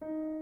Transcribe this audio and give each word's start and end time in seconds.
Tis 0.00 0.37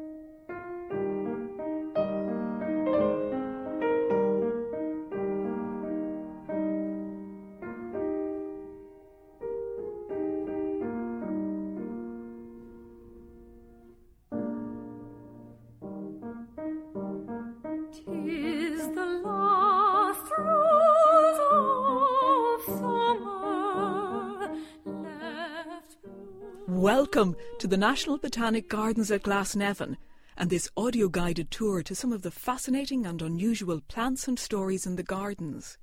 Welcome 27.17 27.37
to 27.61 27.67
the 27.67 27.79
National 27.79 28.19
Botanic 28.19 28.69
Gardens 28.69 29.11
at 29.11 29.23
Glasnevin 29.23 29.97
and 30.37 30.51
this 30.51 30.69
audio 30.77 31.09
guided 31.09 31.51
tour 31.51 31.83
to 31.83 31.95
some 31.95 32.13
of 32.13 32.21
the 32.21 32.31
fascinating 32.31 33.07
and 33.07 33.23
unusual 33.23 33.81
plants 33.89 34.29
and 34.29 34.39
stories 34.39 34.85
in 34.85 34.97
the 34.97 35.03
gardens. 35.03 35.79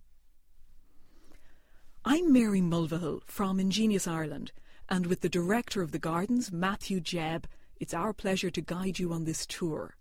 I'm 2.05 2.31
Mary 2.31 2.61
Mulvihill 2.61 3.21
from 3.25 3.59
Ingenious 3.59 4.07
Ireland, 4.07 4.51
and 4.87 5.07
with 5.07 5.21
the 5.21 5.27
director 5.27 5.81
of 5.81 5.91
the 5.91 5.97
gardens, 5.97 6.51
Matthew 6.51 6.99
Jebb, 6.99 7.45
it's 7.79 7.95
our 7.95 8.13
pleasure 8.13 8.51
to 8.51 8.61
guide 8.61 8.99
you 8.99 9.11
on 9.11 9.23
this 9.23 9.47
tour. 9.47 9.95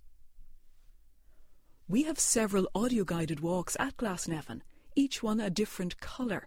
We 1.89 2.03
have 2.03 2.19
several 2.19 2.69
audio 2.75 3.05
guided 3.05 3.41
walks 3.41 3.75
at 3.81 3.97
Glasnevin, 3.97 4.61
each 4.95 5.23
one 5.23 5.41
a 5.41 5.49
different 5.49 5.99
colour. 5.99 6.47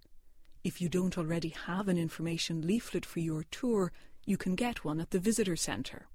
If 0.63 0.79
you 0.79 0.89
don't 0.89 1.17
already 1.17 1.49
have 1.49 1.87
an 1.87 1.97
information 1.97 2.61
leaflet 2.61 3.03
for 3.03 3.19
your 3.19 3.45
tour, 3.49 3.91
you 4.25 4.37
can 4.37 4.55
get 4.55 4.83
one 4.83 4.99
at 4.99 5.11
the 5.11 5.19
visitor 5.19 5.55
centre. 5.55 6.07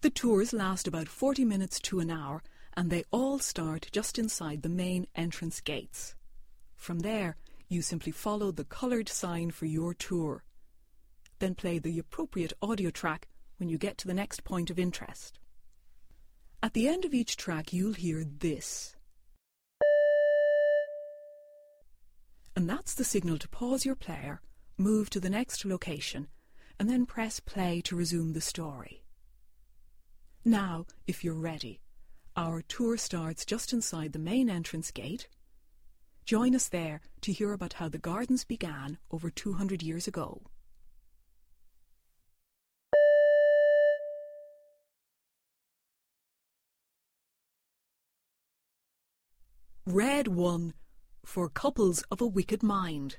The 0.00 0.10
tours 0.10 0.52
last 0.52 0.88
about 0.88 1.08
40 1.08 1.44
minutes 1.44 1.78
to 1.80 2.00
an 2.00 2.10
hour 2.10 2.42
and 2.76 2.90
they 2.90 3.04
all 3.10 3.38
start 3.38 3.88
just 3.92 4.18
inside 4.18 4.62
the 4.62 4.68
main 4.68 5.06
entrance 5.14 5.60
gates. 5.60 6.14
From 6.76 7.00
there, 7.00 7.36
you 7.68 7.82
simply 7.82 8.12
follow 8.12 8.50
the 8.50 8.64
coloured 8.64 9.08
sign 9.08 9.50
for 9.50 9.66
your 9.66 9.94
tour. 9.94 10.44
Then 11.38 11.54
play 11.54 11.78
the 11.78 11.98
appropriate 11.98 12.52
audio 12.62 12.90
track 12.90 13.28
when 13.58 13.68
you 13.68 13.78
get 13.78 13.98
to 13.98 14.06
the 14.06 14.14
next 14.14 14.44
point 14.44 14.70
of 14.70 14.78
interest. 14.78 15.38
At 16.62 16.74
the 16.74 16.88
end 16.88 17.04
of 17.04 17.14
each 17.14 17.36
track, 17.36 17.72
you'll 17.72 17.94
hear 17.94 18.24
this. 18.24 18.96
And 22.54 22.68
that's 22.68 22.94
the 22.94 23.04
signal 23.04 23.38
to 23.38 23.48
pause 23.48 23.84
your 23.84 23.96
player, 23.96 24.40
move 24.78 25.10
to 25.10 25.20
the 25.20 25.30
next 25.30 25.64
location, 25.64 26.28
and 26.78 26.88
then 26.88 27.06
press 27.06 27.40
play 27.40 27.80
to 27.82 27.96
resume 27.96 28.32
the 28.32 28.40
story. 28.40 29.04
Now, 30.44 30.86
if 31.06 31.22
you're 31.22 31.34
ready, 31.34 31.80
our 32.34 32.62
tour 32.62 32.96
starts 32.96 33.44
just 33.44 33.72
inside 33.72 34.12
the 34.12 34.18
main 34.18 34.50
entrance 34.50 34.90
gate. 34.90 35.28
Join 36.24 36.54
us 36.54 36.68
there 36.68 37.00
to 37.20 37.32
hear 37.32 37.52
about 37.52 37.74
how 37.74 37.88
the 37.88 37.98
gardens 37.98 38.44
began 38.44 38.98
over 39.10 39.30
200 39.30 39.82
years 39.82 40.08
ago. 40.08 40.42
Red 49.84 50.28
1 50.28 50.74
for 51.24 51.48
couples 51.48 52.02
of 52.10 52.20
a 52.20 52.26
wicked 52.26 52.62
mind. 52.62 53.16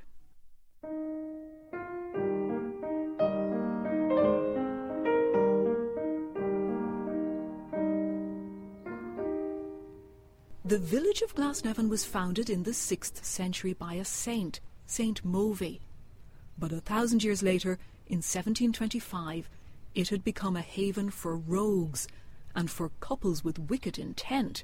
The 10.73 10.79
village 10.79 11.21
of 11.21 11.35
Glasnevin 11.35 11.87
was 11.87 12.03
founded 12.03 12.49
in 12.49 12.63
the 12.63 12.71
6th 12.71 13.23
century 13.23 13.73
by 13.73 13.93
a 13.93 14.03
saint, 14.03 14.59
Saint 14.87 15.23
Mobhí. 15.23 15.81
But 16.57 16.71
a 16.71 16.81
thousand 16.81 17.23
years 17.23 17.43
later, 17.43 17.77
in 18.07 18.23
1725, 18.23 19.51
it 19.93 20.09
had 20.09 20.23
become 20.23 20.55
a 20.55 20.61
haven 20.61 21.11
for 21.11 21.37
rogues 21.37 22.07
and 22.55 22.71
for 22.71 22.89
couples 22.99 23.43
with 23.43 23.59
wicked 23.59 23.99
intent. 23.99 24.63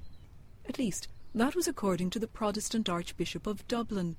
At 0.68 0.80
least, 0.80 1.10
that 1.36 1.56
was 1.56 1.68
according 1.68 2.10
to 2.10 2.20
the 2.20 2.26
Protestant 2.28 2.90
Archbishop 2.90 3.46
of 3.46 3.68
Dublin. 3.68 4.16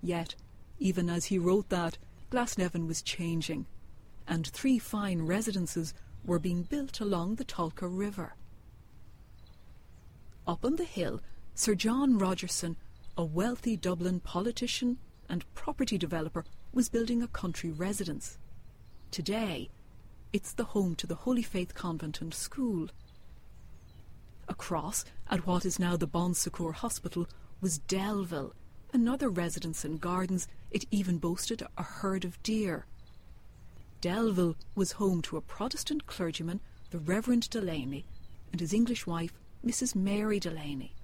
Yet, 0.00 0.36
even 0.78 1.10
as 1.10 1.24
he 1.24 1.40
wrote 1.40 1.70
that, 1.70 1.98
Glasnevin 2.30 2.86
was 2.86 3.02
changing, 3.02 3.66
and 4.28 4.46
three 4.46 4.78
fine 4.78 5.22
residences 5.22 5.92
were 6.24 6.38
being 6.38 6.62
built 6.62 7.00
along 7.00 7.34
the 7.34 7.44
Tolka 7.44 7.88
River. 7.88 8.36
Up 10.46 10.64
on 10.64 10.76
the 10.76 10.84
hill, 10.84 11.20
Sir 11.56 11.74
John 11.74 12.18
Rogerson, 12.18 12.76
a 13.16 13.24
wealthy 13.24 13.76
Dublin 13.76 14.20
politician 14.20 14.98
and 15.28 15.44
property 15.54 15.98
developer, 15.98 16.44
was 16.72 16.88
building 16.88 17.20
a 17.20 17.26
country 17.26 17.70
residence. 17.70 18.38
Today, 19.10 19.70
it's 20.32 20.52
the 20.52 20.64
home 20.64 20.94
to 20.96 21.06
the 21.08 21.16
Holy 21.16 21.42
Faith 21.42 21.74
Convent 21.74 22.20
and 22.20 22.32
School. 22.32 22.90
Across, 24.46 25.04
at 25.28 25.48
what 25.48 25.64
is 25.64 25.80
now 25.80 25.96
the 25.96 26.06
Bon 26.06 26.32
Secours 26.32 26.76
Hospital, 26.76 27.26
was 27.60 27.80
Delville, 27.80 28.52
another 28.92 29.28
residence 29.28 29.84
and 29.84 30.00
gardens. 30.00 30.46
It 30.70 30.84
even 30.92 31.18
boasted 31.18 31.66
a 31.76 31.82
herd 31.82 32.24
of 32.24 32.40
deer. 32.44 32.86
Delville 34.00 34.54
was 34.76 34.92
home 34.92 35.22
to 35.22 35.36
a 35.36 35.40
Protestant 35.40 36.06
clergyman, 36.06 36.60
the 36.90 37.00
Reverend 37.00 37.50
Delany, 37.50 38.06
and 38.52 38.60
his 38.60 38.72
English 38.72 39.08
wife, 39.08 39.32
Mrs. 39.66 39.96
Mary 39.96 40.38
Delany. 40.38 40.94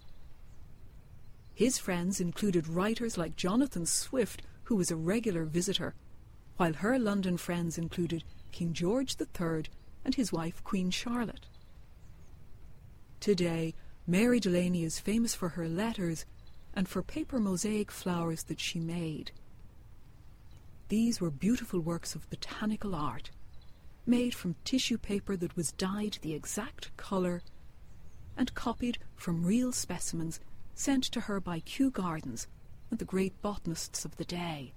His 1.52 1.78
friends 1.78 2.20
included 2.20 2.68
writers 2.68 3.18
like 3.18 3.34
Jonathan 3.34 3.86
Swift, 3.86 4.40
who 4.64 4.76
was 4.76 4.88
a 4.88 4.96
regular 4.96 5.44
visitor, 5.44 5.94
while 6.58 6.74
her 6.74 6.96
London 6.96 7.36
friends 7.36 7.76
included 7.76 8.22
King 8.52 8.72
George 8.72 9.16
III 9.20 9.64
and 10.04 10.14
his 10.14 10.30
wife 10.30 10.62
Queen 10.62 10.92
Charlotte. 10.92 11.46
Today, 13.18 13.74
Mary 14.06 14.38
Delany 14.38 14.84
is 14.84 15.00
famous 15.00 15.34
for 15.34 15.50
her 15.50 15.68
letters 15.68 16.24
and 16.72 16.88
for 16.88 17.02
paper 17.02 17.40
mosaic 17.40 17.90
flowers 17.90 18.44
that 18.44 18.60
she 18.60 18.78
made. 18.78 19.32
These 20.88 21.20
were 21.20 21.32
beautiful 21.32 21.80
works 21.80 22.14
of 22.14 22.30
botanical 22.30 22.94
art, 22.94 23.32
made 24.06 24.36
from 24.36 24.54
tissue 24.62 24.98
paper 24.98 25.36
that 25.36 25.56
was 25.56 25.72
dyed 25.72 26.18
the 26.22 26.34
exact 26.34 26.96
colour 26.96 27.42
and 28.36 28.54
copied 28.54 28.98
from 29.14 29.44
real 29.44 29.72
specimens 29.72 30.40
sent 30.74 31.04
to 31.04 31.20
her 31.20 31.40
by 31.40 31.60
Kew 31.60 31.90
Gardens 31.90 32.46
and 32.90 32.98
the 32.98 33.04
great 33.04 33.40
botanists 33.42 34.04
of 34.04 34.16
the 34.16 34.24
day. 34.24 34.72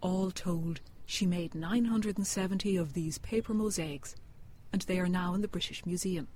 All 0.00 0.30
told, 0.30 0.80
she 1.04 1.26
made 1.26 1.54
970 1.54 2.76
of 2.76 2.94
these 2.94 3.18
paper 3.18 3.52
mosaics, 3.52 4.14
and 4.72 4.82
they 4.82 4.98
are 4.98 5.08
now 5.08 5.34
in 5.34 5.40
the 5.40 5.48
British 5.48 5.84
Museum. 5.84 6.28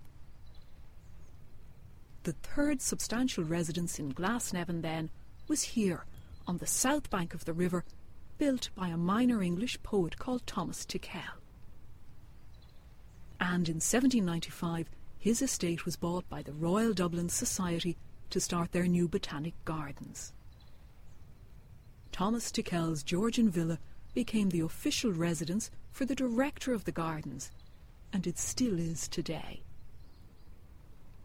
The 2.24 2.32
third 2.32 2.80
substantial 2.80 3.44
residence 3.44 3.98
in 3.98 4.12
Glasnevin, 4.12 4.82
then, 4.82 5.10
was 5.46 5.62
here, 5.62 6.04
on 6.46 6.58
the 6.58 6.66
south 6.66 7.10
bank 7.10 7.34
of 7.34 7.44
the 7.44 7.52
river, 7.52 7.84
built 8.38 8.70
by 8.74 8.88
a 8.88 8.96
minor 8.96 9.42
English 9.42 9.82
poet 9.82 10.18
called 10.18 10.46
Thomas 10.46 10.84
Tickell. 10.84 11.20
And 13.38 13.68
in 13.68 13.76
1795, 13.76 14.88
his 15.24 15.40
estate 15.40 15.86
was 15.86 15.96
bought 15.96 16.28
by 16.28 16.42
the 16.42 16.52
Royal 16.52 16.92
Dublin 16.92 17.30
Society 17.30 17.96
to 18.28 18.38
start 18.38 18.72
their 18.72 18.86
new 18.86 19.08
botanic 19.08 19.54
gardens. 19.64 20.34
Thomas 22.12 22.52
Tickell's 22.52 23.02
Georgian 23.02 23.48
Villa 23.48 23.78
became 24.12 24.50
the 24.50 24.60
official 24.60 25.12
residence 25.12 25.70
for 25.90 26.04
the 26.04 26.14
director 26.14 26.74
of 26.74 26.84
the 26.84 26.92
gardens, 26.92 27.50
and 28.12 28.26
it 28.26 28.36
still 28.36 28.78
is 28.78 29.08
today. 29.08 29.62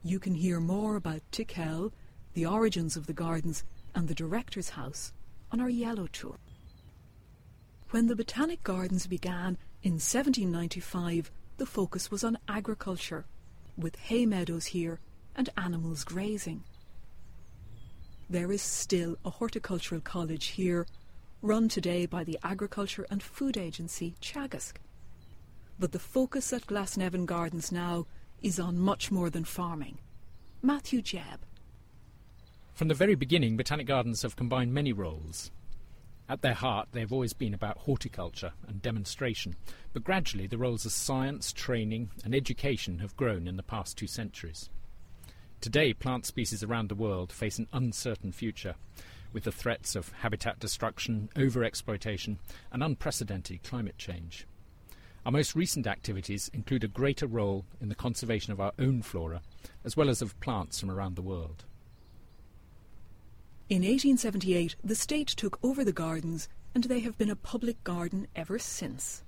You 0.01 0.17
can 0.17 0.35
hear 0.35 0.61
more 0.61 0.95
about 0.95 1.29
Tickell, 1.29 1.91
the 2.35 2.45
origins 2.45 2.95
of 2.95 3.05
the 3.05 3.11
gardens, 3.11 3.65
and 3.93 4.07
the 4.07 4.15
director's 4.15 4.69
house 4.69 5.11
on 5.51 5.59
our 5.59 5.69
yellow 5.69 6.07
tour. 6.07 6.37
When 7.89 8.07
the 8.07 8.15
Botanic 8.15 8.63
Gardens 8.63 9.07
began 9.07 9.57
in 9.83 9.95
1795, 9.95 11.31
the 11.57 11.65
focus 11.65 12.09
was 12.09 12.23
on 12.23 12.37
agriculture, 12.47 13.25
with 13.79 13.95
hay 13.95 14.25
meadows 14.25 14.67
here 14.67 14.99
and 15.35 15.49
animals 15.57 16.03
grazing. 16.03 16.63
There 18.29 18.51
is 18.51 18.61
still 18.61 19.17
a 19.25 19.29
horticultural 19.29 20.01
college 20.01 20.47
here, 20.47 20.85
run 21.41 21.69
today 21.69 22.05
by 22.05 22.23
the 22.23 22.37
Agriculture 22.43 23.07
and 23.09 23.23
Food 23.23 23.57
Agency, 23.57 24.15
Teagasc. 24.21 24.73
But 25.79 25.93
the 25.93 25.99
focus 25.99 26.51
at 26.53 26.67
Glasnevin 26.67 27.25
Gardens 27.25 27.71
now 27.71 28.05
is 28.41 28.59
on 28.59 28.77
much 28.77 29.11
more 29.11 29.29
than 29.29 29.45
farming. 29.45 29.99
Matthew 30.61 31.01
Jebb. 31.01 31.39
From 32.73 32.89
the 32.89 32.93
very 32.93 33.15
beginning, 33.15 33.57
Botanic 33.57 33.87
Gardens 33.87 34.21
have 34.21 34.35
combined 34.35 34.73
many 34.73 34.93
roles. 34.93 35.51
At 36.29 36.43
their 36.43 36.53
heart, 36.53 36.89
they 36.91 36.99
have 36.99 37.11
always 37.11 37.33
been 37.33 37.55
about 37.55 37.79
horticulture 37.79 38.53
and 38.67 38.83
demonstration, 38.83 39.55
but 39.93 40.03
gradually 40.03 40.45
the 40.45 40.59
roles 40.59 40.85
of 40.85 40.91
science, 40.91 41.51
training, 41.51 42.11
and 42.23 42.35
education 42.35 42.99
have 42.99 43.17
grown 43.17 43.47
in 43.47 43.57
the 43.57 43.63
past 43.63 43.97
two 43.97 44.05
centuries. 44.05 44.69
Today, 45.59 45.91
plant 45.91 46.27
species 46.27 46.61
around 46.61 46.87
the 46.87 46.95
world 46.95 47.33
face 47.33 47.57
an 47.57 47.67
uncertain 47.73 48.31
future, 48.31 48.75
with 49.33 49.43
the 49.43 49.51
threats 49.51 49.95
of 49.95 50.11
habitat 50.19 50.59
destruction, 50.59 51.29
overexploitation, 51.35 52.37
and 52.71 52.83
unprecedented 52.83 53.63
climate 53.63 53.97
change. 53.97 54.45
Our 55.25 55.31
most 55.31 55.55
recent 55.55 55.87
activities 55.87 56.51
include 56.53 56.83
a 56.83 56.87
greater 56.87 57.25
role 57.25 57.65
in 57.81 57.89
the 57.89 57.95
conservation 57.95 58.53
of 58.53 58.61
our 58.61 58.73
own 58.77 59.01
flora, 59.01 59.41
as 59.83 59.97
well 59.97 60.09
as 60.09 60.21
of 60.21 60.39
plants 60.39 60.79
from 60.79 60.91
around 60.91 61.15
the 61.15 61.23
world. 61.23 61.65
In 63.69 63.83
1878, 63.83 64.77
the 64.83 64.95
state 64.95 65.27
took 65.27 65.59
over 65.61 65.83
the 65.83 65.93
gardens 65.93 66.49
and 66.73 66.85
they 66.85 67.01
have 67.01 67.19
been 67.19 67.29
a 67.29 67.35
public 67.35 67.83
garden 67.83 68.25
ever 68.35 68.57
since. 68.57 69.23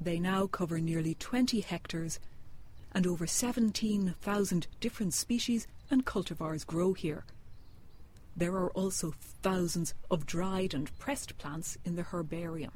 They 0.00 0.18
now 0.18 0.46
cover 0.46 0.80
nearly 0.80 1.14
20 1.14 1.60
hectares 1.60 2.18
and 2.92 3.06
over 3.06 3.26
17,000 3.26 4.66
different 4.80 5.12
species 5.12 5.66
and 5.90 6.06
cultivars 6.06 6.66
grow 6.66 6.94
here. 6.94 7.26
There 8.34 8.54
are 8.54 8.70
also 8.70 9.12
thousands 9.42 9.92
of 10.10 10.24
dried 10.24 10.72
and 10.72 10.98
pressed 10.98 11.36
plants 11.36 11.76
in 11.84 11.96
the 11.96 12.02
herbarium. 12.02 12.72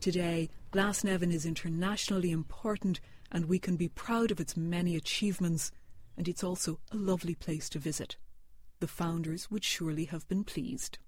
Today, 0.00 0.50
Glasnevin 0.70 1.32
is 1.32 1.46
internationally 1.46 2.30
important 2.30 3.00
and 3.30 3.46
we 3.46 3.58
can 3.58 3.76
be 3.76 3.88
proud 3.88 4.30
of 4.30 4.38
its 4.38 4.54
many 4.54 4.96
achievements 4.96 5.72
and 6.16 6.28
it's 6.28 6.44
also 6.44 6.78
a 6.90 6.96
lovely 6.96 7.34
place 7.34 7.68
to 7.70 7.78
visit. 7.78 8.16
The 8.80 8.86
founders 8.86 9.50
would 9.50 9.64
surely 9.64 10.06
have 10.06 10.26
been 10.28 10.44
pleased. 10.44 10.98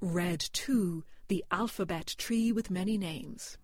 Read 0.00 0.40
too, 0.40 1.04
the 1.26 1.44
alphabet 1.50 2.14
tree 2.18 2.52
with 2.52 2.70
many 2.70 2.96
names. 2.96 3.58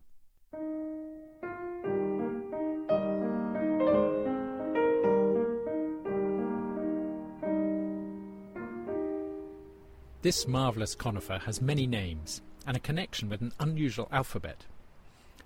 This 10.25 10.49
marvellous 10.49 10.95
conifer 10.95 11.37
has 11.41 11.61
many 11.61 11.87
names 11.87 12.41
and 12.67 12.79
a 12.79 12.81
connection 12.81 13.29
with 13.29 13.43
an 13.43 13.53
unusual 13.61 14.09
alphabet. 14.11 14.65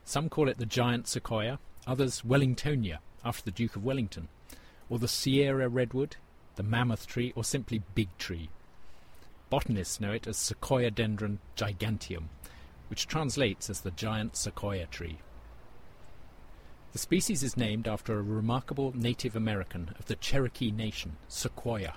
Some 0.05 0.29
call 0.29 0.49
it 0.49 0.59
the 0.59 0.67
giant 0.67 1.09
sequoia, 1.09 1.59
others 1.85 2.23
Wellingtonia, 2.23 2.99
after 3.25 3.43
the 3.43 3.51
Duke 3.51 3.75
of 3.75 3.83
Wellington, 3.83 4.29
or 4.89 5.01
the 5.01 5.09
Sierra 5.09 5.69
redwood, 5.69 6.15
the 6.55 6.63
mammoth 6.63 7.09
tree, 7.09 7.33
or 7.35 7.43
simply 7.43 7.83
big 7.97 8.17
tree. 8.19 8.51
Botanists 9.51 9.99
know 10.01 10.13
it 10.13 10.29
as 10.29 10.37
Sequoiadendron 10.37 11.39
giganteum, 11.57 12.29
which 12.87 13.09
translates 13.09 13.69
as 13.69 13.81
the 13.81 13.91
giant 13.91 14.37
sequoia 14.37 14.87
tree. 14.87 15.19
The 16.93 17.01
species 17.01 17.43
is 17.43 17.57
named 17.57 17.89
after 17.89 18.17
a 18.17 18.23
remarkable 18.23 18.97
Native 18.97 19.35
American 19.35 19.97
of 19.99 20.07
the 20.07 20.15
Cherokee 20.15 20.71
Nation, 20.71 21.17
Sequoyah. 21.29 21.95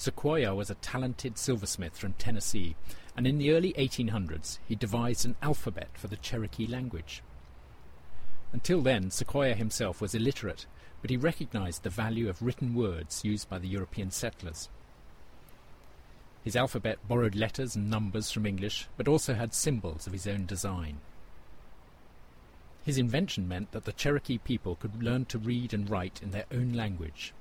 Sequoyah 0.00 0.56
was 0.56 0.70
a 0.70 0.76
talented 0.76 1.36
silversmith 1.36 1.98
from 1.98 2.14
Tennessee, 2.14 2.74
and 3.14 3.26
in 3.26 3.36
the 3.36 3.52
early 3.52 3.74
1800s 3.74 4.58
he 4.66 4.74
devised 4.74 5.26
an 5.26 5.36
alphabet 5.42 5.90
for 5.92 6.06
the 6.06 6.16
Cherokee 6.16 6.66
language. 6.66 7.22
Until 8.54 8.80
then, 8.80 9.10
Sequoyah 9.10 9.56
himself 9.56 10.00
was 10.00 10.14
illiterate, 10.14 10.64
but 11.02 11.10
he 11.10 11.18
recognized 11.18 11.82
the 11.82 11.90
value 11.90 12.30
of 12.30 12.40
written 12.40 12.74
words 12.74 13.26
used 13.26 13.50
by 13.50 13.58
the 13.58 13.68
European 13.68 14.10
settlers. 14.10 14.70
His 16.42 16.56
alphabet 16.56 17.06
borrowed 17.06 17.34
letters 17.34 17.76
and 17.76 17.90
numbers 17.90 18.30
from 18.30 18.46
English, 18.46 18.88
but 18.96 19.06
also 19.06 19.34
had 19.34 19.52
symbols 19.52 20.06
of 20.06 20.14
his 20.14 20.26
own 20.26 20.46
design. 20.46 21.00
His 22.84 22.96
invention 22.96 23.46
meant 23.46 23.72
that 23.72 23.84
the 23.84 23.92
Cherokee 23.92 24.38
people 24.38 24.76
could 24.76 25.02
learn 25.02 25.26
to 25.26 25.36
read 25.36 25.74
and 25.74 25.90
write 25.90 26.22
in 26.22 26.30
their 26.30 26.46
own 26.50 26.72
language, 26.72 27.34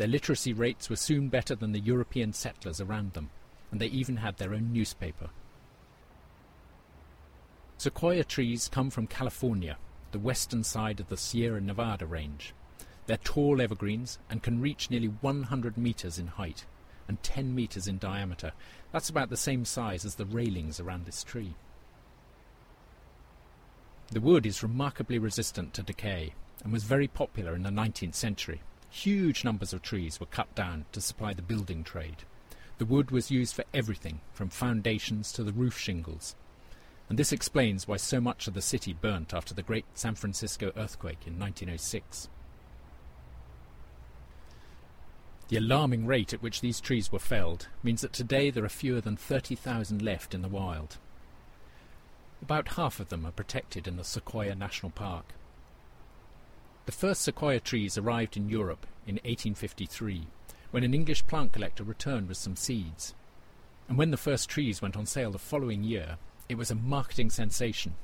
their 0.00 0.08
literacy 0.08 0.54
rates 0.54 0.88
were 0.88 0.96
soon 0.96 1.28
better 1.28 1.54
than 1.54 1.72
the 1.72 1.78
European 1.78 2.32
settlers 2.32 2.80
around 2.80 3.12
them, 3.12 3.28
and 3.70 3.78
they 3.78 3.88
even 3.88 4.16
had 4.16 4.38
their 4.38 4.54
own 4.54 4.72
newspaper. 4.72 5.28
Sequoia 7.76 8.24
trees 8.24 8.70
come 8.72 8.88
from 8.88 9.06
California, 9.06 9.76
the 10.12 10.18
western 10.18 10.64
side 10.64 11.00
of 11.00 11.10
the 11.10 11.18
Sierra 11.18 11.60
Nevada 11.60 12.06
range. 12.06 12.54
They're 13.06 13.18
tall 13.18 13.60
evergreens 13.60 14.18
and 14.30 14.42
can 14.42 14.62
reach 14.62 14.88
nearly 14.88 15.08
100 15.08 15.76
meters 15.76 16.18
in 16.18 16.28
height 16.28 16.64
and 17.06 17.22
10 17.22 17.54
meters 17.54 17.86
in 17.86 17.98
diameter. 17.98 18.52
That's 18.92 19.10
about 19.10 19.28
the 19.28 19.36
same 19.36 19.66
size 19.66 20.06
as 20.06 20.14
the 20.14 20.24
railings 20.24 20.80
around 20.80 21.04
this 21.04 21.22
tree. 21.22 21.56
The 24.10 24.22
wood 24.22 24.46
is 24.46 24.62
remarkably 24.62 25.18
resistant 25.18 25.74
to 25.74 25.82
decay 25.82 26.32
and 26.64 26.72
was 26.72 26.84
very 26.84 27.06
popular 27.06 27.54
in 27.54 27.64
the 27.64 27.68
19th 27.68 28.14
century. 28.14 28.62
Huge 28.90 29.44
numbers 29.44 29.72
of 29.72 29.82
trees 29.82 30.18
were 30.18 30.26
cut 30.26 30.52
down 30.54 30.84
to 30.92 31.00
supply 31.00 31.32
the 31.32 31.42
building 31.42 31.84
trade. 31.84 32.24
The 32.78 32.84
wood 32.84 33.10
was 33.10 33.30
used 33.30 33.54
for 33.54 33.64
everything, 33.72 34.20
from 34.32 34.48
foundations 34.48 35.32
to 35.32 35.44
the 35.44 35.52
roof 35.52 35.78
shingles. 35.78 36.34
And 37.08 37.18
this 37.18 37.32
explains 37.32 37.86
why 37.86 37.96
so 37.98 38.20
much 38.20 38.46
of 38.46 38.54
the 38.54 38.62
city 38.62 38.92
burnt 38.92 39.32
after 39.32 39.54
the 39.54 39.62
great 39.62 39.84
San 39.94 40.14
Francisco 40.14 40.72
earthquake 40.76 41.26
in 41.26 41.38
1906. 41.38 42.28
The 45.48 45.56
alarming 45.56 46.06
rate 46.06 46.32
at 46.32 46.42
which 46.42 46.60
these 46.60 46.80
trees 46.80 47.10
were 47.10 47.18
felled 47.18 47.68
means 47.82 48.02
that 48.02 48.12
today 48.12 48.50
there 48.50 48.64
are 48.64 48.68
fewer 48.68 49.00
than 49.00 49.16
30,000 49.16 50.00
left 50.00 50.34
in 50.34 50.42
the 50.42 50.48
wild. 50.48 50.98
About 52.40 52.68
half 52.68 53.00
of 53.00 53.08
them 53.08 53.26
are 53.26 53.32
protected 53.32 53.86
in 53.86 53.96
the 53.96 54.04
Sequoia 54.04 54.54
National 54.54 54.90
Park. 54.90 55.34
The 56.90 56.96
first 56.96 57.22
sequoia 57.22 57.60
trees 57.60 57.96
arrived 57.96 58.36
in 58.36 58.48
Europe 58.48 58.84
in 59.06 59.14
1853, 59.22 60.26
when 60.72 60.82
an 60.82 60.92
English 60.92 61.24
plant 61.28 61.52
collector 61.52 61.84
returned 61.84 62.26
with 62.26 62.36
some 62.36 62.56
seeds. 62.56 63.14
And 63.88 63.96
when 63.96 64.10
the 64.10 64.16
first 64.16 64.50
trees 64.50 64.82
went 64.82 64.96
on 64.96 65.06
sale 65.06 65.30
the 65.30 65.38
following 65.38 65.84
year, 65.84 66.18
it 66.48 66.56
was 66.56 66.68
a 66.68 66.74
marketing 66.74 67.30
sensation. 67.30 67.94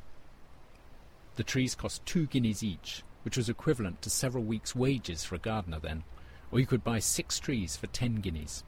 The 1.34 1.42
trees 1.42 1.74
cost 1.74 2.06
two 2.06 2.28
guineas 2.28 2.62
each, 2.62 3.02
which 3.24 3.36
was 3.36 3.48
equivalent 3.48 4.02
to 4.02 4.08
several 4.08 4.44
weeks' 4.44 4.76
wages 4.76 5.24
for 5.24 5.34
a 5.34 5.40
gardener 5.40 5.80
then, 5.80 6.04
or 6.52 6.60
you 6.60 6.66
could 6.66 6.84
buy 6.84 7.00
six 7.00 7.40
trees 7.40 7.76
for 7.76 7.88
ten 7.88 8.20
guineas. 8.20 8.62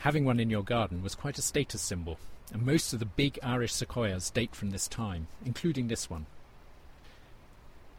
Having 0.00 0.26
one 0.26 0.38
in 0.38 0.50
your 0.50 0.62
garden 0.62 1.02
was 1.02 1.14
quite 1.14 1.38
a 1.38 1.42
status 1.42 1.80
symbol, 1.80 2.18
and 2.52 2.66
most 2.66 2.92
of 2.92 2.98
the 2.98 3.06
big 3.06 3.38
Irish 3.42 3.72
sequoias 3.72 4.28
date 4.28 4.54
from 4.54 4.72
this 4.72 4.88
time, 4.88 5.28
including 5.42 5.88
this 5.88 6.10
one. 6.10 6.26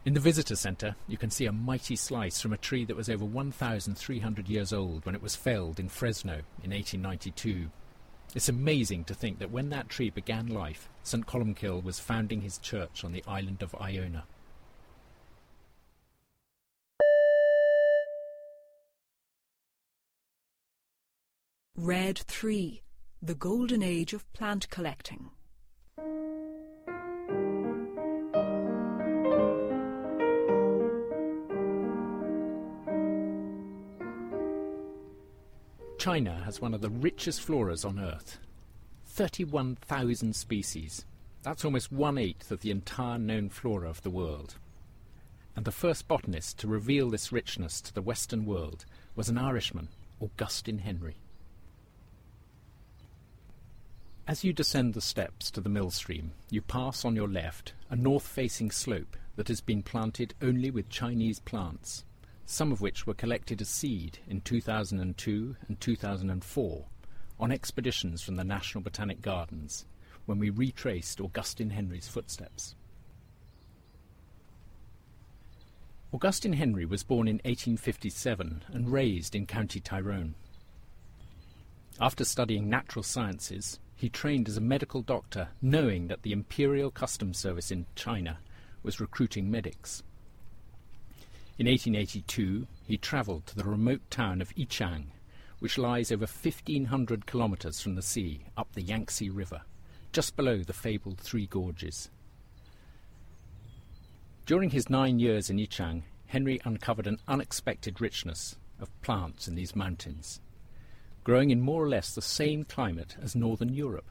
In 0.06 0.14
the 0.14 0.20
visitor 0.20 0.58
centre, 0.58 0.98
you 1.08 1.18
can 1.18 1.30
see 1.30 1.46
a 1.46 1.54
mighty 1.54 1.96
slice 1.96 2.42
from 2.42 2.52
a 2.52 2.58
tree 2.58 2.84
that 2.84 2.98
was 2.98 3.10
over 3.10 3.24
1,300 3.24 4.50
years 4.50 4.74
old 4.74 5.06
when 5.06 5.16
it 5.16 5.22
was 5.22 5.38
felled 5.38 5.80
in 5.80 5.88
Fresno 5.88 6.42
in 6.62 6.72
1892. 6.72 7.70
It's 8.36 8.50
amazing 8.50 9.06
to 9.06 9.14
think 9.14 9.40
that 9.40 9.52
when 9.52 9.70
that 9.70 9.88
tree 9.88 10.10
began 10.10 10.48
life, 10.48 10.90
St. 11.04 11.26
Columcille 11.26 11.82
was 11.82 12.02
founding 12.02 12.42
his 12.42 12.58
church 12.58 13.06
on 13.06 13.14
the 13.14 13.24
island 13.26 13.64
of 13.64 13.74
Iona. 13.80 14.26
Red 21.78 22.18
3 22.18 22.82
The 23.22 23.36
Golden 23.36 23.82
Age 23.82 24.12
of 24.12 24.32
Plant 24.34 24.70
Collecting. 24.70 25.30
China 36.04 36.42
has 36.44 36.60
one 36.60 36.74
of 36.74 36.82
the 36.82 36.90
richest 36.90 37.40
floras 37.48 37.86
on 37.86 37.98
Earth 37.98 38.38
31,000 39.06 40.36
species. 40.36 41.06
That's 41.44 41.64
almost 41.64 41.94
one 41.94 42.18
eighth 42.18 42.52
of 42.52 42.60
the 42.60 42.72
entire 42.72 43.18
known 43.18 43.48
flora 43.48 43.90
of 43.90 44.02
the 44.02 44.10
world. 44.10 44.56
And 45.56 45.64
the 45.64 45.72
first 45.72 46.10
botanist 46.10 46.60
to 46.60 46.68
reveal 46.68 47.10
this 47.10 47.32
richness 47.32 47.80
to 47.80 47.94
the 47.94 48.02
Western 48.02 48.46
world 48.46 48.84
was 49.16 49.30
an 49.30 49.38
Irishman, 49.38 49.88
Augustine 50.20 50.80
Henry. 50.80 51.16
As 54.28 54.44
you 54.44 54.52
descend 54.52 54.96
the 54.96 55.00
steps 55.00 55.50
to 55.52 55.62
the 55.62 55.70
mill 55.70 55.90
stream, 55.90 56.34
you 56.50 56.62
pass 56.62 57.06
on 57.06 57.16
your 57.16 57.30
left 57.30 57.72
a 57.90 57.96
north 57.96 58.28
facing 58.28 58.72
slope 58.72 59.16
that 59.38 59.48
has 59.48 59.62
been 59.62 59.82
planted 59.82 60.34
only 60.42 60.70
with 60.70 60.90
Chinese 60.90 61.40
plants 61.40 62.04
some 62.46 62.72
of 62.72 62.82
which 62.82 63.08
were 63.08 63.14
collected 63.14 63.62
as 63.62 63.70
seed 63.70 64.20
in 64.28 64.42
2002 64.42 65.56
and 65.68 65.80
2004 65.80 66.86
on 67.40 67.52
expeditions 67.52 68.22
from 68.22 68.36
the 68.36 68.44
National 68.44 68.84
Botanic 68.84 69.22
Gardens 69.22 69.86
when 70.26 70.40
we 70.40 70.50
retraced 70.50 71.20
Augustine 71.20 71.72
Henry's 71.72 72.08
footsteps. 72.08 72.76
Augustine 76.14 76.54
Henry 76.54 76.86
was 76.86 77.04
born 77.04 77.28
in 77.28 77.38
1857 77.38 78.64
and 78.72 78.92
raised 78.92 79.36
in 79.36 79.48
County 79.48 79.80
Tyrone. 79.80 80.36
After 82.00 82.24
studying 82.24 82.70
natural 82.70 83.04
sciences, 83.04 83.80
he 83.96 84.10
trained 84.10 84.48
as 84.48 84.58
a 84.58 84.62
medical 84.62 85.02
doctor, 85.02 85.50
knowing 85.62 86.08
that 86.08 86.22
the 86.22 86.32
Imperial 86.32 86.92
Customs 86.92 87.38
Service 87.38 87.72
in 87.72 87.88
China 87.96 88.38
was 88.84 89.00
recruiting 89.00 89.50
medics. 89.50 90.04
In 91.60 91.68
1882, 91.68 92.66
he 92.88 92.98
travelled 92.98 93.46
to 93.46 93.56
the 93.56 93.64
remote 93.64 94.02
town 94.10 94.42
of 94.42 94.56
Yichang, 94.56 95.12
which 95.60 95.78
lies 95.78 96.12
over 96.12 96.26
1,500 96.26 97.28
kilometres 97.28 97.80
from 97.80 97.94
the 97.94 98.02
sea 98.02 98.46
up 98.58 98.74
the 98.74 98.82
Yangtze 98.82 99.30
River, 99.30 99.62
just 100.12 100.36
below 100.36 100.64
the 100.64 100.74
fabled 100.74 101.20
Three 101.20 101.46
Gorges. 101.46 102.10
During 104.48 104.72
his 104.72 104.90
nine 104.90 105.20
years 105.20 105.52
in 105.52 105.58
Yichang, 105.58 106.02
Henry 106.26 106.60
uncovered 106.66 107.06
an 107.06 107.20
unexpected 107.28 108.02
richness 108.02 108.56
of 108.80 109.02
plants 109.04 109.48
in 109.48 109.54
these 109.54 109.76
mountains, 109.76 110.42
growing 111.24 111.52
in 111.52 111.62
more 111.62 111.84
or 111.84 111.88
less 111.88 112.16
the 112.16 112.22
same 112.24 112.64
climate 112.64 113.16
as 113.22 113.36
northern 113.36 113.74
Europe. 113.74 114.10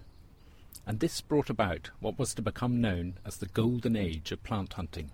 And 0.87 1.01
this 1.01 1.21
brought 1.21 1.51
about 1.51 1.91
what 1.99 2.21
was 2.21 2.35
to 2.35 2.43
become 2.43 2.81
known 2.81 3.15
as 3.25 3.39
the 3.39 3.47
golden 3.47 3.97
age 3.97 4.31
of 4.31 4.45
plant 4.45 4.75
hunting. 4.75 5.11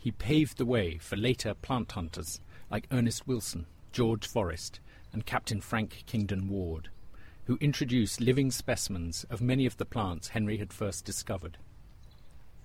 He 0.00 0.12
paved 0.12 0.56
the 0.56 0.64
way 0.64 0.96
for 0.96 1.16
later 1.16 1.52
plant 1.52 1.92
hunters 1.92 2.40
like 2.70 2.86
Ernest 2.90 3.26
Wilson, 3.28 3.66
George 3.92 4.26
Forrest, 4.26 4.80
and 5.12 5.26
Captain 5.26 5.60
Frank 5.60 6.04
Kingdon 6.06 6.48
Ward, 6.48 6.88
who 7.44 7.58
introduced 7.60 8.18
living 8.18 8.50
specimens 8.50 9.24
of 9.24 9.42
many 9.42 9.66
of 9.66 9.76
the 9.76 9.84
plants 9.84 10.28
Henry 10.28 10.56
had 10.56 10.72
first 10.72 11.04
discovered. 11.04 11.58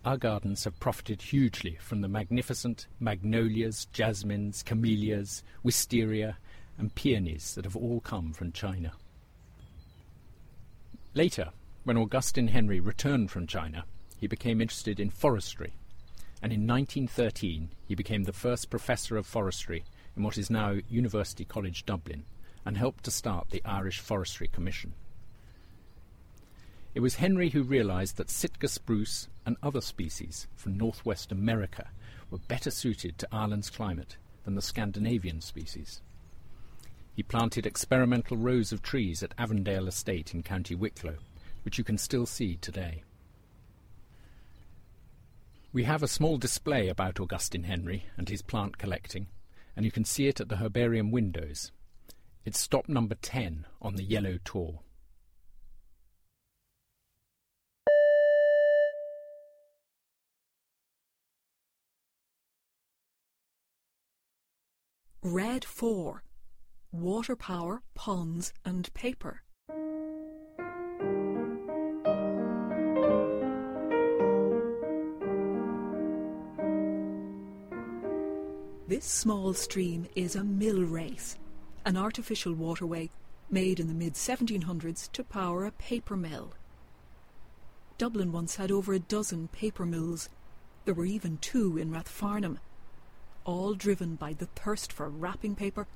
Our 0.06 0.16
gardens 0.16 0.64
have 0.64 0.80
profited 0.80 1.24
hugely 1.24 1.78
from 1.82 2.00
the 2.00 2.08
magnificent 2.08 2.88
magnolias, 3.02 3.86
jasmines, 3.92 4.64
camellias, 4.64 5.44
wisteria, 5.62 6.38
and 6.78 6.96
peonies 6.96 7.54
that 7.56 7.66
have 7.66 7.76
all 7.76 8.00
come 8.00 8.32
from 8.32 8.54
China. 8.54 8.94
Later, 11.14 11.50
when 11.84 11.98
Augustine 11.98 12.48
Henry 12.48 12.80
returned 12.80 13.30
from 13.30 13.46
China, 13.46 13.84
he 14.18 14.28
became 14.28 14.62
interested 14.62 15.02
in 15.02 15.10
forestry, 15.10 15.74
and 16.46 16.54
in 16.54 16.68
1913 16.68 17.70
he 17.88 17.96
became 17.96 18.26
the 18.26 18.32
first 18.32 18.70
professor 18.70 19.18
of 19.18 19.26
forestry 19.26 19.84
in 20.16 20.22
what 20.22 20.38
is 20.38 20.52
now 20.52 20.78
University 20.88 21.44
College 21.44 21.88
Dublin 21.88 22.24
and 22.64 22.78
helped 22.78 23.04
to 23.04 23.10
start 23.10 23.50
the 23.50 23.64
Irish 23.66 24.00
Forestry 24.00 24.48
Commission. 24.48 24.94
It 26.94 27.00
was 27.00 27.16
Henry 27.16 27.50
who 27.50 27.64
realised 27.64 28.18
that 28.18 28.30
Sitka 28.30 28.68
spruce 28.68 29.28
and 29.44 29.58
other 29.64 29.82
species 29.82 30.46
from 30.56 30.78
northwest 30.78 31.32
America 31.32 31.88
were 32.30 32.38
better 32.38 32.70
suited 32.70 33.18
to 33.18 33.28
Ireland's 33.32 33.72
climate 33.72 34.18
than 34.44 34.54
the 34.54 34.62
Scandinavian 34.62 35.42
species. 35.42 36.04
He 37.16 37.24
planted 37.24 37.66
experimental 37.66 38.38
rows 38.38 38.72
of 38.72 38.84
trees 38.84 39.24
at 39.24 39.34
Avondale 39.40 39.88
Estate 39.88 40.36
in 40.36 40.44
County 40.44 40.76
Wicklow, 40.76 41.16
which 41.64 41.80
you 41.80 41.84
can 41.84 41.98
still 41.98 42.28
see 42.28 42.58
today. 42.58 43.02
We 45.76 45.84
have 45.84 46.04
a 46.04 46.08
small 46.08 46.38
display 46.38 46.88
about 46.88 47.20
Augustine 47.20 47.64
Henry 47.64 48.06
and 48.16 48.30
his 48.30 48.42
plant 48.42 48.78
collecting, 48.78 49.28
and 49.76 49.84
you 49.84 49.92
can 49.92 50.06
see 50.06 50.30
it 50.30 50.40
at 50.40 50.48
the 50.48 50.56
herbarium 50.56 51.12
windows. 51.12 51.74
It's 52.46 52.58
stop 52.62 52.88
number 52.88 53.16
10 53.16 53.66
on 53.82 53.96
the 53.96 54.04
yellow 54.06 54.40
tour. 54.46 54.80
Red 65.22 65.66
4 65.66 66.24
Water 66.94 67.36
Power, 67.36 67.84
Ponds 67.96 68.54
and 68.64 68.94
Paper. 68.94 69.42
This 78.96 79.04
small 79.04 79.54
stream 79.54 80.08
is 80.16 80.38
a 80.38 80.44
mill 80.46 80.82
race, 80.82 81.38
an 81.84 81.98
artificial 81.98 82.54
waterway 82.54 83.10
made 83.50 83.78
in 83.78 83.90
the 83.90 83.94
mid 83.94 84.14
1700s 84.14 85.12
to 85.12 85.22
power 85.22 85.66
a 85.66 85.72
paper 85.72 86.16
mill. 86.16 86.54
Dublin 87.98 88.32
once 88.32 88.56
had 88.56 88.72
over 88.72 88.94
a 88.94 89.00
dozen 89.00 89.50
paper 89.50 89.86
mills. 89.86 90.30
There 90.86 90.94
were 90.94 91.04
even 91.04 91.40
two 91.40 91.78
in 91.78 91.92
Rathfarnham, 91.92 92.60
all 93.44 93.74
driven 93.74 94.16
by 94.16 94.32
the 94.32 94.46
thirst 94.46 94.94
for 94.94 95.10
wrapping 95.10 95.56
paper 95.56 95.88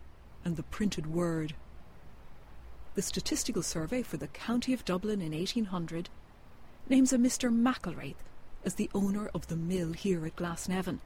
and 0.44 0.58
the 0.58 0.64
printed 0.64 1.08
word. 1.08 1.56
The 2.96 3.02
statistical 3.02 3.64
survey 3.64 4.02
for 4.02 4.18
the 4.18 4.28
county 4.28 4.74
of 4.74 4.84
Dublin 4.84 5.22
in 5.22 5.32
1800 5.32 6.10
names 6.90 7.14
a 7.14 7.18
Mr. 7.18 7.50
McElraith 7.50 8.26
as 8.66 8.76
the 8.76 8.90
owner 8.94 9.30
of 9.34 9.48
the 9.48 9.56
mill 9.56 9.94
here 9.94 10.26
at 10.26 10.36
Glasnevin, 10.36 11.00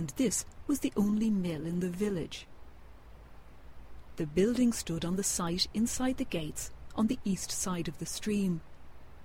and 0.00 0.14
this 0.16 0.46
was 0.66 0.80
the 0.80 0.94
only 0.96 1.28
mill 1.28 1.66
in 1.66 1.80
the 1.80 1.90
village. 1.90 2.46
The 4.16 4.24
building 4.24 4.72
stood 4.72 5.04
on 5.04 5.16
the 5.16 5.22
site 5.22 5.66
inside 5.74 6.16
the 6.16 6.24
gates 6.24 6.70
on 6.96 7.08
the 7.08 7.18
east 7.22 7.50
side 7.50 7.86
of 7.86 7.98
the 7.98 8.06
stream. 8.06 8.62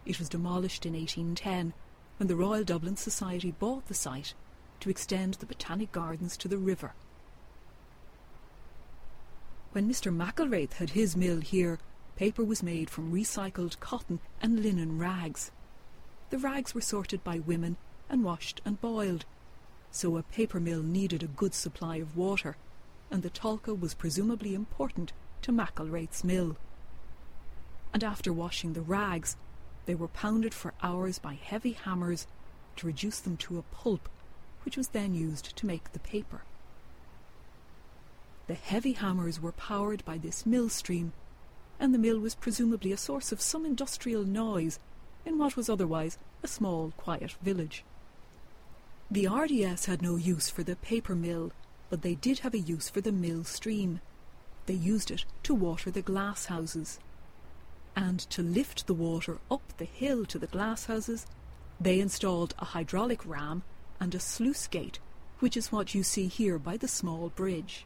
It 0.06 0.20
was 0.20 0.28
demolished 0.28 0.86
in 0.86 0.92
1810 0.92 1.72
when 2.18 2.28
the 2.28 2.36
Royal 2.36 2.66
Dublin 2.66 2.98
Society 2.98 3.52
bought 3.52 3.88
the 3.88 3.94
site 3.94 4.34
to 4.82 4.90
extend 4.90 5.36
the 5.36 5.46
Botanic 5.46 5.94
Gardens 5.94 6.36
to 6.36 6.50
the 6.50 6.58
river. 6.58 6.92
When 9.72 9.90
Mr. 9.90 10.14
McElraith 10.14 10.74
had 10.74 10.90
his 10.90 11.16
mill 11.16 11.40
here, 11.40 11.80
paper 12.18 12.44
was 12.44 12.62
made 12.62 12.90
from 12.90 13.14
recycled 13.14 13.80
cotton 13.80 14.20
and 14.42 14.62
linen 14.62 15.00
rags. 15.00 15.52
The 16.32 16.38
rags 16.38 16.76
were 16.76 16.82
sorted 16.82 17.24
by 17.24 17.40
women 17.40 17.78
and 18.10 18.26
washed 18.26 18.60
and 18.66 18.82
boiled, 18.82 19.24
so 19.96 20.18
a 20.18 20.24
paper 20.24 20.60
mill 20.60 20.84
needed 20.84 21.24
a 21.24 21.28
good 21.28 21.54
supply 21.54 21.96
of 21.96 22.18
water, 22.18 22.58
and 23.10 23.24
the 23.24 23.30
Tolka 23.30 23.74
was 23.80 23.94
presumably 23.94 24.54
important 24.54 25.14
to 25.42 25.54
McElraith's 25.54 26.22
mill. 26.22 26.58
And 27.94 28.04
after 28.04 28.34
washing 28.34 28.74
the 28.74 28.82
rags, 28.82 29.38
they 29.86 29.96
were 29.96 30.10
pounded 30.10 30.54
for 30.54 30.74
hours 30.84 31.18
by 31.18 31.36
heavy 31.36 31.72
hammers 31.72 32.28
to 32.76 32.88
reduce 32.88 33.20
them 33.22 33.38
to 33.38 33.58
a 33.58 33.62
pulp, 33.62 34.10
which 34.64 34.76
was 34.76 34.90
then 34.90 35.16
used 35.16 35.56
to 35.56 35.66
make 35.66 35.94
the 35.94 36.00
paper. 36.00 36.42
The 38.48 38.56
heavy 38.56 38.94
hammers 38.94 39.40
were 39.40 39.54
powered 39.54 40.04
by 40.04 40.18
this 40.18 40.46
mill 40.46 40.68
stream, 40.68 41.14
and 41.80 41.94
the 41.94 42.00
mill 42.00 42.20
was 42.20 42.36
presumably 42.36 42.92
a 42.92 42.98
source 42.98 43.32
of 43.32 43.40
some 43.40 43.66
industrial 43.66 44.26
noise 44.26 44.78
in 45.26 45.38
what 45.38 45.56
was 45.56 45.70
otherwise 45.70 46.18
a 46.44 46.50
small, 46.50 46.92
quiet 46.98 47.32
village. 47.42 47.86
The 49.16 49.30
RDS 49.30 49.86
had 49.86 50.02
no 50.02 50.18
use 50.18 50.50
for 50.50 50.62
the 50.62 50.76
paper 50.76 51.16
mill, 51.16 51.54
but 51.90 52.02
they 52.02 52.16
did 52.16 52.40
have 52.40 52.54
a 52.54 52.60
use 52.60 52.90
for 52.90 53.00
the 53.00 53.14
mill 53.14 53.46
stream. 53.46 54.02
They 54.66 54.74
used 54.74 55.10
it 55.10 55.24
to 55.44 55.56
water 55.56 55.90
the 55.90 56.02
glass 56.02 56.48
houses. 56.48 57.00
And 57.96 58.20
to 58.30 58.42
lift 58.42 58.88
the 58.88 58.94
water 58.94 59.38
up 59.50 59.62
the 59.78 59.86
hill 59.86 60.26
to 60.26 60.38
the 60.38 60.48
glass 60.48 60.88
houses, 60.88 61.26
they 61.80 62.02
installed 62.02 62.56
a 62.60 62.66
hydraulic 62.66 63.26
ram 63.26 63.64
and 64.02 64.14
a 64.14 64.20
sluice 64.20 64.68
gate, 64.68 65.00
which 65.40 65.56
is 65.56 65.72
what 65.72 65.96
you 65.96 66.04
see 66.04 66.28
here 66.28 66.60
by 66.60 66.76
the 66.76 66.90
small 66.90 67.30
bridge. 67.30 67.86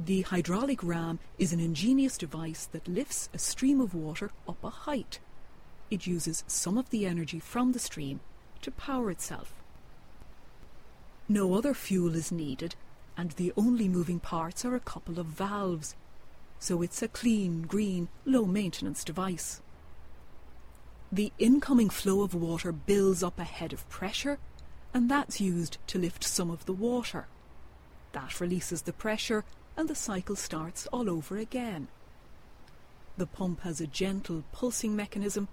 The 0.00 0.22
hydraulic 0.22 0.82
ram 0.82 1.20
is 1.38 1.52
an 1.52 1.60
ingenious 1.60 2.18
device 2.18 2.66
that 2.72 2.88
lifts 2.88 3.28
a 3.32 3.38
stream 3.38 3.80
of 3.80 3.94
water 3.94 4.32
up 4.48 4.64
a 4.64 4.70
height. 4.70 5.20
It 5.92 6.08
uses 6.08 6.42
some 6.48 6.76
of 6.76 6.90
the 6.90 7.06
energy 7.06 7.38
from 7.38 7.70
the 7.70 7.78
stream 7.78 8.18
to 8.66 8.70
power 8.72 9.12
itself. 9.12 9.54
No 11.28 11.54
other 11.54 11.72
fuel 11.72 12.16
is 12.16 12.32
needed, 12.32 12.74
and 13.16 13.30
the 13.32 13.52
only 13.56 13.88
moving 13.88 14.18
parts 14.18 14.64
are 14.64 14.74
a 14.74 14.80
couple 14.80 15.20
of 15.20 15.26
valves, 15.26 15.94
so 16.58 16.82
it's 16.82 17.00
a 17.00 17.06
clean, 17.06 17.62
green, 17.62 18.08
low 18.24 18.44
maintenance 18.44 19.04
device. 19.04 19.60
The 21.12 21.32
incoming 21.38 21.90
flow 21.90 22.22
of 22.22 22.34
water 22.34 22.72
builds 22.72 23.22
up 23.22 23.38
a 23.38 23.44
head 23.44 23.72
of 23.72 23.88
pressure, 23.88 24.40
and 24.92 25.08
that's 25.08 25.40
used 25.40 25.78
to 25.86 26.00
lift 26.00 26.24
some 26.24 26.50
of 26.50 26.66
the 26.66 26.72
water. 26.72 27.28
That 28.10 28.40
releases 28.40 28.82
the 28.82 28.92
pressure, 28.92 29.44
and 29.76 29.88
the 29.88 29.94
cycle 29.94 30.34
starts 30.34 30.88
all 30.88 31.08
over 31.08 31.36
again. 31.36 31.86
The 33.16 33.28
pump 33.28 33.60
has 33.60 33.80
a 33.80 33.86
gentle 33.86 34.42
pulsing 34.50 34.96
mechanism, 34.96 35.46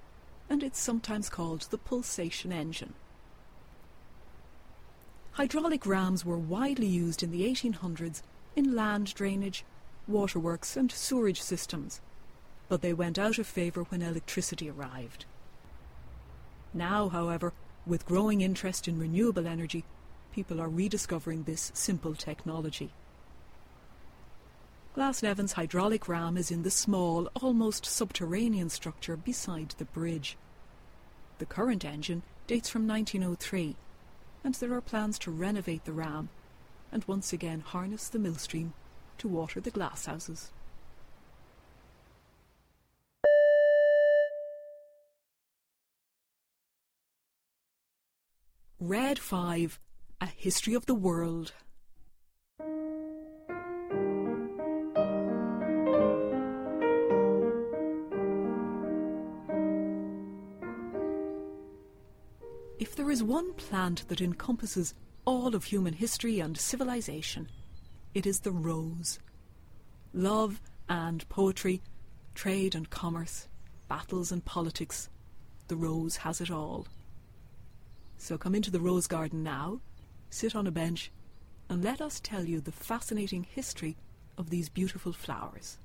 and 0.49 0.63
it's 0.63 0.79
sometimes 0.79 1.29
called 1.29 1.67
the 1.69 1.77
pulsation 1.77 2.51
engine. 2.51 2.95
Hydraulic 5.33 5.85
rams 5.85 6.23
were 6.23 6.37
widely 6.37 6.85
used 6.85 7.23
in 7.23 7.31
the 7.31 7.43
1800s 7.43 8.21
in 8.55 8.75
land 8.75 9.13
drainage, 9.15 9.65
waterworks, 10.07 10.77
and 10.77 10.91
sewerage 10.91 11.41
systems, 11.41 12.01
but 12.69 12.81
they 12.81 12.93
went 12.93 13.17
out 13.17 13.39
of 13.39 13.47
favour 13.47 13.83
when 13.83 14.01
electricity 14.01 14.69
arrived. 14.69 15.25
Now, 16.73 17.09
however, 17.09 17.53
With 17.85 18.05
growing 18.05 18.41
interest 18.41 18.87
in 18.87 18.97
renewable 18.97 19.45
energy, 19.45 19.83
people 20.31 20.61
are 20.61 20.69
rediscovering 20.69 21.43
this 21.43 21.71
simple 21.73 22.15
technology. 22.15 22.91
Glasnevin's 24.95 25.53
hydraulic 25.53 26.07
ram 26.07 26.37
is 26.37 26.49
in 26.49 26.63
the 26.63 26.71
small, 26.71 27.27
almost 27.41 27.85
subterranean 27.85 28.69
structure 28.69 29.17
beside 29.17 29.75
the 29.77 29.85
bridge. 29.85 30.37
The 31.39 31.45
current 31.45 31.83
engine 31.83 32.21
dates 32.47 32.69
from 32.69 32.87
1903, 32.87 33.75
and 34.43 34.53
there 34.55 34.73
are 34.73 34.81
plans 34.81 35.17
to 35.19 35.31
renovate 35.31 35.85
the 35.85 35.93
ram 35.93 36.29
and 36.91 37.03
once 37.05 37.33
again 37.33 37.61
harness 37.61 38.07
the 38.09 38.19
millstream 38.19 38.73
to 39.17 39.27
water 39.27 39.59
the 39.59 39.71
glasshouses. 39.71 40.49
Red 48.79 49.17
5 49.17 49.79
A 50.19 50.25
History 50.25 50.73
of 50.73 50.85
the 50.87 50.93
World. 50.93 51.53
If 62.93 62.97
there 62.97 63.09
is 63.09 63.23
one 63.23 63.53
plant 63.53 64.07
that 64.09 64.21
encompasses 64.21 64.93
all 65.25 65.55
of 65.55 65.63
human 65.63 65.93
history 65.93 66.39
and 66.39 66.55
civilization, 66.55 67.49
it 68.13 68.27
is 68.27 68.41
the 68.41 68.51
rose. 68.51 69.17
Love 70.13 70.61
and 70.87 71.27
poetry, 71.27 71.81
trade 72.35 72.75
and 72.75 72.87
commerce, 72.91 73.47
battles 73.87 74.31
and 74.31 74.45
politics, 74.45 75.09
the 75.69 75.75
rose 75.75 76.17
has 76.17 76.39
it 76.39 76.51
all. 76.51 76.85
So 78.19 78.37
come 78.37 78.53
into 78.53 78.69
the 78.69 78.79
rose 78.79 79.07
garden 79.07 79.41
now, 79.41 79.81
sit 80.29 80.55
on 80.55 80.67
a 80.67 80.71
bench, 80.71 81.11
and 81.69 81.83
let 81.83 81.99
us 81.99 82.19
tell 82.19 82.45
you 82.45 82.61
the 82.61 82.71
fascinating 82.71 83.43
history 83.43 83.97
of 84.37 84.51
these 84.51 84.69
beautiful 84.69 85.13
flowers. 85.13 85.79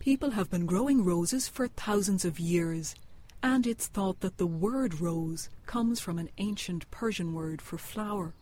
People 0.00 0.30
have 0.30 0.50
been 0.50 0.66
growing 0.66 1.04
roses 1.04 1.46
for 1.46 1.68
thousands 1.68 2.24
of 2.24 2.40
years, 2.40 2.96
and 3.42 3.66
it's 3.66 3.88
thought 3.88 4.20
that 4.20 4.38
the 4.38 4.46
word 4.46 5.00
rose 5.00 5.50
comes 5.66 6.00
from 6.00 6.18
an 6.18 6.28
ancient 6.38 6.88
Persian 6.90 7.34
word 7.34 7.60
for 7.60 7.76
flower. 7.76 8.34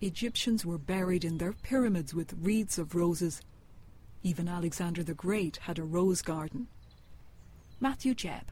Egyptians 0.00 0.64
were 0.64 0.78
buried 0.78 1.24
in 1.24 1.38
their 1.38 1.52
pyramids 1.52 2.14
with 2.14 2.34
wreaths 2.40 2.78
of 2.78 2.94
roses. 2.94 3.42
Even 4.22 4.48
Alexander 4.48 5.02
the 5.02 5.14
Great 5.14 5.56
had 5.62 5.78
a 5.78 5.84
rose 5.84 6.22
garden. 6.22 6.68
Matthew 7.80 8.14
Jebb. 8.14 8.48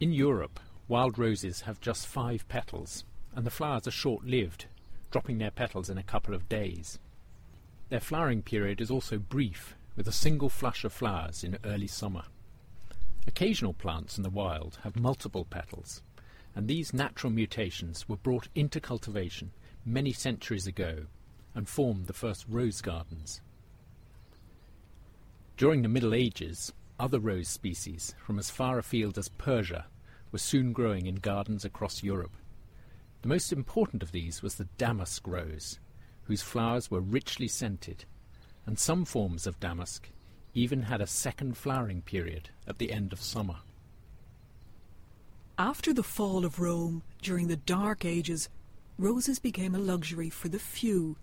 In 0.00 0.12
Europe, 0.12 0.58
wild 0.88 1.18
roses 1.18 1.62
have 1.62 1.80
just 1.80 2.06
five 2.06 2.48
petals, 2.48 3.04
and 3.34 3.46
the 3.46 3.50
flowers 3.50 3.86
are 3.86 3.92
short 3.92 4.24
lived, 4.24 4.66
dropping 5.10 5.38
their 5.38 5.50
petals 5.50 5.88
in 5.88 5.98
a 5.98 6.02
couple 6.02 6.34
of 6.34 6.48
days. 6.48 6.98
Their 7.88 8.00
flowering 8.00 8.42
period 8.42 8.80
is 8.80 8.90
also 8.90 9.18
brief, 9.18 9.76
with 9.96 10.08
a 10.08 10.12
single 10.12 10.48
flush 10.48 10.84
of 10.84 10.92
flowers 10.92 11.44
in 11.44 11.58
early 11.64 11.86
summer. 11.86 12.24
Occasional 13.30 13.74
plants 13.74 14.16
in 14.16 14.24
the 14.24 14.28
wild 14.28 14.80
have 14.82 14.96
multiple 14.96 15.44
petals, 15.44 16.02
and 16.56 16.66
these 16.66 16.92
natural 16.92 17.32
mutations 17.32 18.08
were 18.08 18.16
brought 18.16 18.48
into 18.56 18.80
cultivation 18.80 19.52
many 19.84 20.12
centuries 20.12 20.66
ago 20.66 21.06
and 21.54 21.68
formed 21.68 22.06
the 22.08 22.12
first 22.12 22.44
rose 22.48 22.80
gardens. 22.80 23.40
During 25.56 25.82
the 25.82 25.88
Middle 25.88 26.12
Ages, 26.12 26.72
other 26.98 27.20
rose 27.20 27.46
species 27.46 28.16
from 28.18 28.36
as 28.36 28.50
far 28.50 28.80
afield 28.80 29.16
as 29.16 29.28
Persia 29.28 29.86
were 30.32 30.38
soon 30.38 30.72
growing 30.72 31.06
in 31.06 31.14
gardens 31.14 31.64
across 31.64 32.02
Europe. 32.02 32.36
The 33.22 33.28
most 33.28 33.52
important 33.52 34.02
of 34.02 34.10
these 34.10 34.42
was 34.42 34.56
the 34.56 34.68
damask 34.76 35.24
rose, 35.24 35.78
whose 36.24 36.42
flowers 36.42 36.90
were 36.90 37.00
richly 37.00 37.46
scented, 37.46 38.06
and 38.66 38.76
some 38.76 39.04
forms 39.04 39.46
of 39.46 39.60
damask 39.60 40.08
even 40.54 40.82
had 40.82 41.00
a 41.00 41.06
second 41.06 41.56
flowering 41.56 42.02
period 42.02 42.50
at 42.66 42.78
the 42.78 42.92
end 42.92 43.12
of 43.12 43.20
summer. 43.20 43.56
After 45.58 45.92
the 45.92 46.02
fall 46.02 46.44
of 46.44 46.58
Rome, 46.58 47.02
during 47.20 47.48
the 47.48 47.56
Dark 47.56 48.04
Ages, 48.04 48.48
roses 48.98 49.38
became 49.38 49.74
a 49.74 49.78
luxury 49.78 50.30
for 50.30 50.48
the 50.48 50.58
few. 50.58 51.16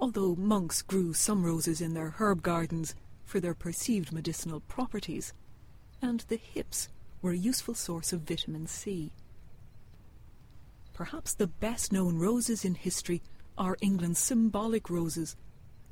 Although 0.00 0.36
monks 0.36 0.82
grew 0.82 1.12
some 1.12 1.44
roses 1.44 1.80
in 1.80 1.94
their 1.94 2.14
herb 2.18 2.42
gardens 2.42 2.94
for 3.24 3.40
their 3.40 3.54
perceived 3.54 4.12
medicinal 4.12 4.60
properties, 4.60 5.32
and 6.00 6.20
the 6.28 6.36
hips 6.36 6.88
were 7.20 7.32
a 7.32 7.36
useful 7.36 7.74
source 7.74 8.12
of 8.12 8.22
vitamin 8.22 8.66
C. 8.66 9.12
Perhaps 10.94 11.34
the 11.34 11.46
best 11.46 11.92
known 11.92 12.16
roses 12.18 12.64
in 12.64 12.74
history 12.74 13.22
are 13.56 13.76
England's 13.80 14.18
symbolic 14.18 14.88
roses, 14.88 15.36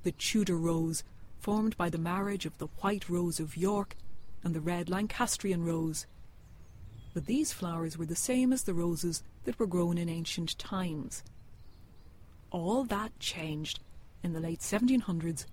the 0.03 0.13
Tudor 0.13 0.57
rose, 0.57 1.05
formed 1.47 1.77
by 1.77 1.89
the 1.89 1.97
marriage 1.97 2.45
of 2.45 2.59
the 2.59 2.67
white 2.81 3.09
rose 3.09 3.39
of 3.39 3.57
York 3.57 3.95
and 4.43 4.53
the 4.53 4.61
red 4.61 4.91
Lancastrian 4.91 5.65
rose. 5.65 6.05
But 7.15 7.27
these 7.27 7.53
flowers 7.53 7.97
were 7.97 8.05
the 8.05 8.17
same 8.17 8.53
as 8.53 8.65
the 8.65 8.75
roses 8.75 9.23
that 9.45 9.57
were 9.57 9.69
grown 9.69 9.97
in 9.97 10.09
ancient 10.09 10.59
times. 10.59 11.23
All 12.51 12.83
that 12.87 13.17
changed 13.21 13.79
in 14.25 14.33
the 14.33 14.41
late 14.41 14.59
1700s 14.59 15.47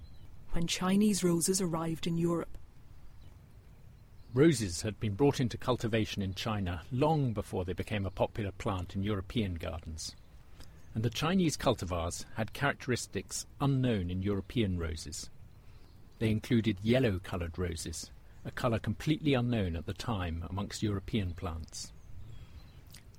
when 0.53 0.65
Chinese 0.65 1.23
roses 1.23 1.61
arrived 1.61 2.07
in 2.07 2.17
Europe. 2.17 2.57
Roses 4.33 4.81
had 4.81 4.99
been 4.99 5.13
brought 5.13 5.39
into 5.39 5.59
cultivation 5.59 6.23
in 6.23 6.33
China 6.33 6.81
long 6.91 7.33
before 7.33 7.65
they 7.65 7.73
became 7.73 8.07
a 8.07 8.17
popular 8.23 8.51
plant 8.51 8.95
in 8.95 9.03
European 9.03 9.53
gardens. 9.53 10.15
And 10.95 11.03
the 11.03 11.11
Chinese 11.11 11.55
cultivars 11.55 12.25
had 12.35 12.51
characteristics 12.51 13.45
unknown 13.61 14.09
in 14.09 14.23
European 14.23 14.79
roses. 14.79 15.29
They 16.23 16.31
included 16.31 16.77
yellow 16.81 17.19
coloured 17.21 17.59
roses, 17.59 18.09
a 18.45 18.51
colour 18.51 18.79
completely 18.79 19.33
unknown 19.33 19.75
at 19.75 19.85
the 19.85 19.93
time 19.93 20.45
amongst 20.49 20.81
European 20.81 21.33
plants. 21.33 21.91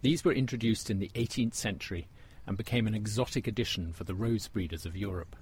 These 0.00 0.24
were 0.24 0.32
introduced 0.32 0.88
in 0.88 1.00
the 1.00 1.10
18th 1.14 1.52
century 1.52 2.08
and 2.46 2.56
became 2.56 2.86
an 2.86 2.94
exotic 2.94 3.46
addition 3.46 3.92
for 3.92 4.04
the 4.04 4.14
rose 4.14 4.48
breeders 4.48 4.86
of 4.86 4.96
Europe. 4.96 5.36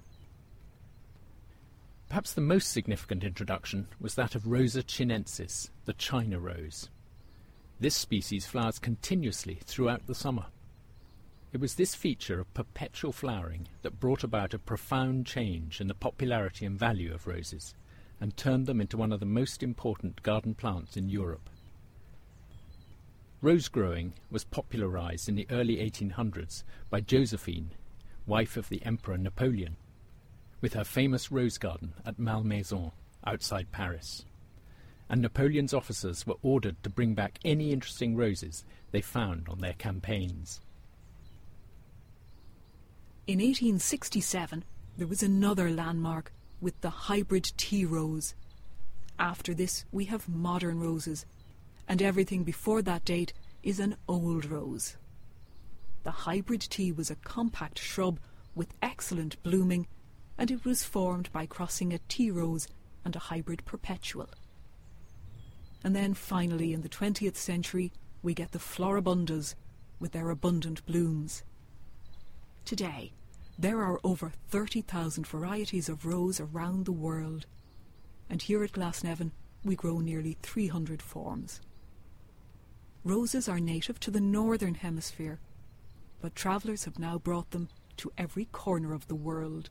Perhaps 2.09 2.33
the 2.33 2.41
most 2.41 2.69
significant 2.69 3.23
introduction 3.23 3.87
was 3.97 4.15
that 4.15 4.35
of 4.35 4.45
Rosa 4.45 4.83
chinensis, 4.83 5.69
the 5.85 5.93
China 5.93 6.41
rose. 6.41 6.89
This 7.79 7.95
species 7.95 8.45
flowers 8.45 8.77
continuously 8.77 9.59
throughout 9.63 10.05
the 10.05 10.15
summer. 10.15 10.47
It 11.53 11.61
was 11.61 11.75
this 11.75 11.93
feature 11.93 12.39
of 12.39 12.51
perpetual 12.55 13.11
flowering 13.11 13.67
that 13.83 13.99
brought 13.99 14.23
about 14.23 14.55
a 14.55 14.59
profound 14.59 15.27
change 15.27 15.79
in 15.79 15.87
the 15.87 15.93
popularity 15.93 16.65
and 16.65 16.79
value 16.79 17.13
of 17.13 17.27
roses 17.27 17.75
and 18.19 18.35
turned 18.35 18.65
them 18.65 18.81
into 18.81 18.97
one 18.97 19.11
of 19.11 19.19
the 19.19 19.27
most 19.27 19.61
important 19.61 20.23
garden 20.23 20.55
plants 20.55 20.97
in 20.97 21.09
Europe. 21.09 21.51
Rose 23.39 23.67
growing 23.67 24.13
was 24.31 24.43
popularized 24.45 25.29
in 25.29 25.35
the 25.35 25.45
early 25.51 25.77
1800s 25.77 26.63
by 26.89 27.01
Josephine, 27.01 27.69
wife 28.25 28.57
of 28.57 28.69
the 28.69 28.83
Emperor 28.83 29.19
Napoleon, 29.19 29.75
with 30.59 30.73
her 30.73 30.83
famous 30.83 31.31
rose 31.31 31.59
garden 31.59 31.93
at 32.03 32.17
Malmaison 32.17 32.93
outside 33.27 33.71
Paris. 33.71 34.25
And 35.07 35.21
Napoleon's 35.21 35.73
officers 35.73 36.25
were 36.25 36.37
ordered 36.41 36.81
to 36.81 36.89
bring 36.89 37.13
back 37.13 37.37
any 37.45 37.71
interesting 37.71 38.15
roses 38.15 38.65
they 38.89 39.01
found 39.01 39.47
on 39.49 39.59
their 39.59 39.73
campaigns. 39.73 40.59
In 43.25 43.39
1867, 43.39 44.65
there 44.97 45.07
was 45.07 45.23
another 45.23 45.69
landmark 45.69 46.33
with 46.59 46.81
the 46.81 46.89
hybrid 46.89 47.53
tea 47.55 47.85
rose. 47.85 48.35
After 49.17 49.53
this, 49.53 49.85
we 49.93 50.05
have 50.05 50.27
modern 50.27 50.81
roses, 50.81 51.25
and 51.87 52.01
everything 52.01 52.43
before 52.43 52.81
that 52.81 53.05
date 53.05 53.31
is 53.63 53.79
an 53.79 53.95
old 54.09 54.43
rose. 54.43 54.97
The 56.03 56.11
hybrid 56.11 56.59
tea 56.59 56.91
was 56.91 57.09
a 57.09 57.15
compact 57.15 57.79
shrub 57.79 58.19
with 58.55 58.73
excellent 58.81 59.41
blooming, 59.41 59.87
and 60.37 60.51
it 60.51 60.65
was 60.65 60.83
formed 60.83 61.31
by 61.31 61.45
crossing 61.45 61.93
a 61.93 61.99
tea 62.09 62.29
rose 62.29 62.67
and 63.05 63.15
a 63.15 63.19
hybrid 63.19 63.63
perpetual. 63.63 64.27
And 65.81 65.95
then 65.95 66.13
finally, 66.13 66.73
in 66.73 66.81
the 66.81 66.89
20th 66.89 67.37
century, 67.37 67.93
we 68.21 68.33
get 68.33 68.51
the 68.51 68.59
floribundas 68.59 69.55
with 69.97 70.11
their 70.11 70.29
abundant 70.29 70.85
blooms. 70.85 71.43
Today, 72.65 73.11
there 73.59 73.81
are 73.81 73.99
over 74.03 74.31
30,000 74.49 75.27
varieties 75.27 75.89
of 75.89 76.05
rose 76.05 76.39
around 76.39 76.85
the 76.85 76.91
world, 76.93 77.45
and 78.29 78.41
here 78.41 78.63
at 78.63 78.71
Glasnevin 78.71 79.31
we 79.63 79.75
grow 79.75 79.99
nearly 79.99 80.37
300 80.41 81.01
forms. 81.01 81.59
Roses 83.03 83.49
are 83.49 83.59
native 83.59 83.99
to 83.99 84.11
the 84.11 84.21
northern 84.21 84.75
hemisphere, 84.75 85.39
but 86.21 86.35
travellers 86.35 86.85
have 86.85 86.97
now 86.97 87.17
brought 87.17 87.51
them 87.51 87.67
to 87.97 88.11
every 88.17 88.45
corner 88.45 88.93
of 88.93 89.07
the 89.07 89.15
world. 89.15 89.69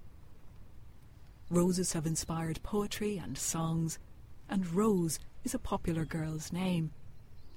Roses 1.51 1.95
have 1.95 2.07
inspired 2.07 2.63
poetry 2.63 3.17
and 3.17 3.39
songs, 3.39 3.99
and 4.49 4.71
Rose 4.75 5.19
is 5.45 5.55
a 5.55 5.59
popular 5.59 6.05
girl's 6.05 6.53
name. 6.53 6.93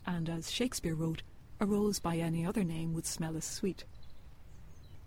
and 0.07 0.29
as 0.29 0.51
Shakespeare 0.51 0.95
wrote, 0.95 1.23
a 1.59 1.65
rose 1.65 1.99
by 1.99 2.17
any 2.17 2.45
other 2.45 2.63
name 2.63 2.93
would 2.93 3.05
smell 3.05 3.35
as 3.35 3.43
sweet. 3.43 3.83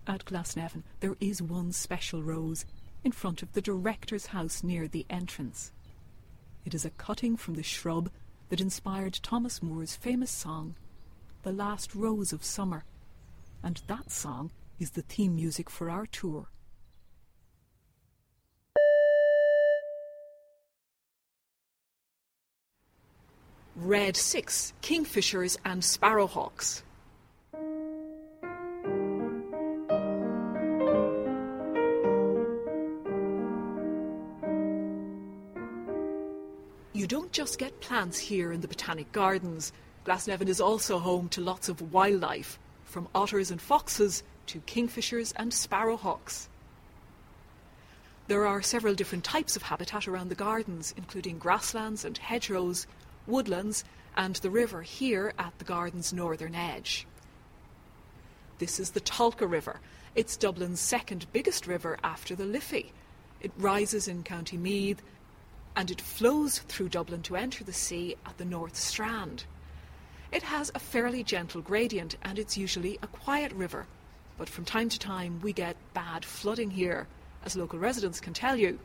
At 0.09 0.25
Glasnevin, 0.25 0.85
there 1.01 1.17
is 1.21 1.43
one 1.43 1.71
special 1.71 2.23
rose 2.23 2.65
in 3.05 3.13
front 3.13 3.43
of 3.43 3.53
the 3.53 3.61
director's 3.61 4.27
house 4.27 4.65
near 4.65 4.89
the 4.89 5.05
entrance. 5.11 5.71
It 6.65 6.73
is 6.73 6.87
a 6.87 6.91
cutting 6.91 7.37
from 7.37 7.55
the 7.55 7.63
shrub 7.63 8.11
that 8.49 8.61
inspired 8.61 9.21
Thomas 9.23 9.63
Moore's 9.63 9.97
famous 9.97 10.31
song, 10.31 10.77
The 11.43 11.53
Last 11.53 11.95
Rose 11.95 12.33
of 12.33 12.43
Summer, 12.43 12.85
and 13.63 13.83
that 13.87 14.11
song 14.11 14.51
is 14.79 14.93
the 14.93 15.03
theme 15.03 15.37
music 15.37 15.69
for 15.69 15.91
our 15.91 16.07
tour. 16.07 16.47
Red 23.77 24.17
6 24.17 24.73
Kingfishers 24.81 25.59
and 25.67 25.83
Sparrowhawks. 25.83 26.83
Don't 37.09 37.33
just 37.33 37.59
get 37.59 37.81
plants 37.81 38.19
here 38.19 38.53
in 38.53 38.61
the 38.61 38.69
Botanic 38.69 39.11
Gardens. 39.13 39.73
Glasnevin 40.05 40.47
is 40.47 40.61
also 40.61 40.99
home 40.99 41.31
to 41.31 41.41
lots 41.41 41.71
of 41.71 41.91
wildlife, 41.91 42.59
from 42.85 43.09
otters 43.15 43.51
and 43.51 43.59
foxes 43.59 44.23
to 44.45 44.61
kingfishers 44.61 45.33
and 45.37 45.51
sparrowhawks. 45.51 46.49
There 48.27 48.47
are 48.47 48.61
several 48.61 48.95
different 48.95 49.25
types 49.25 49.57
of 49.57 49.63
habitat 49.63 50.07
around 50.07 50.29
the 50.29 50.35
gardens, 50.35 50.93
including 50.99 51.39
grasslands 51.39 52.05
and 52.05 52.19
hedgerows, 52.19 52.87
woodlands, 53.27 53.85
and 54.15 54.37
the 54.37 54.51
river 54.51 54.83
here 54.83 55.33
at 55.39 55.59
the 55.59 55.65
garden's 55.65 56.13
northern 56.13 56.55
edge. 56.55 57.07
This 58.59 58.79
is 58.79 58.91
the 58.91 59.01
Tolka 59.01 59.51
River. 59.51 59.81
It's 60.15 60.37
Dublin's 60.37 60.81
second 60.81 61.25
biggest 61.33 61.67
river 61.67 61.97
after 62.05 62.35
the 62.35 62.45
Liffey. 62.45 62.93
It 63.41 63.53
rises 63.57 64.09
in 64.09 64.25
County 64.25 64.59
Meath 64.59 65.01
and 65.79 65.93
it 65.93 66.01
flows 66.01 66.59
through 66.59 66.89
Dublin 66.89 67.23
to 67.23 67.37
enter 67.37 67.63
the 67.63 67.73
sea 67.73 68.17
at 68.27 68.37
the 68.37 68.45
North 68.45 68.75
Strand. 68.75 69.45
It 70.33 70.43
has 70.43 70.73
a 70.75 70.81
fairly 70.81 71.23
gentle 71.23 71.63
gradient 71.63 72.17
and 72.23 72.37
it's 72.37 72.59
usually 72.59 72.99
a 73.01 73.07
quiet 73.07 73.53
river, 73.53 73.87
but 74.37 74.49
from 74.49 74.65
time 74.65 74.89
to 74.89 74.99
time 74.99 75.41
we 75.41 75.53
get 75.53 75.77
bad 75.95 76.25
flooding 76.25 76.73
here, 76.73 77.07
as 77.45 77.57
local 77.57 77.79
residents 77.79 78.19
can 78.19 78.35
tell 78.35 78.57
you. 78.57 78.81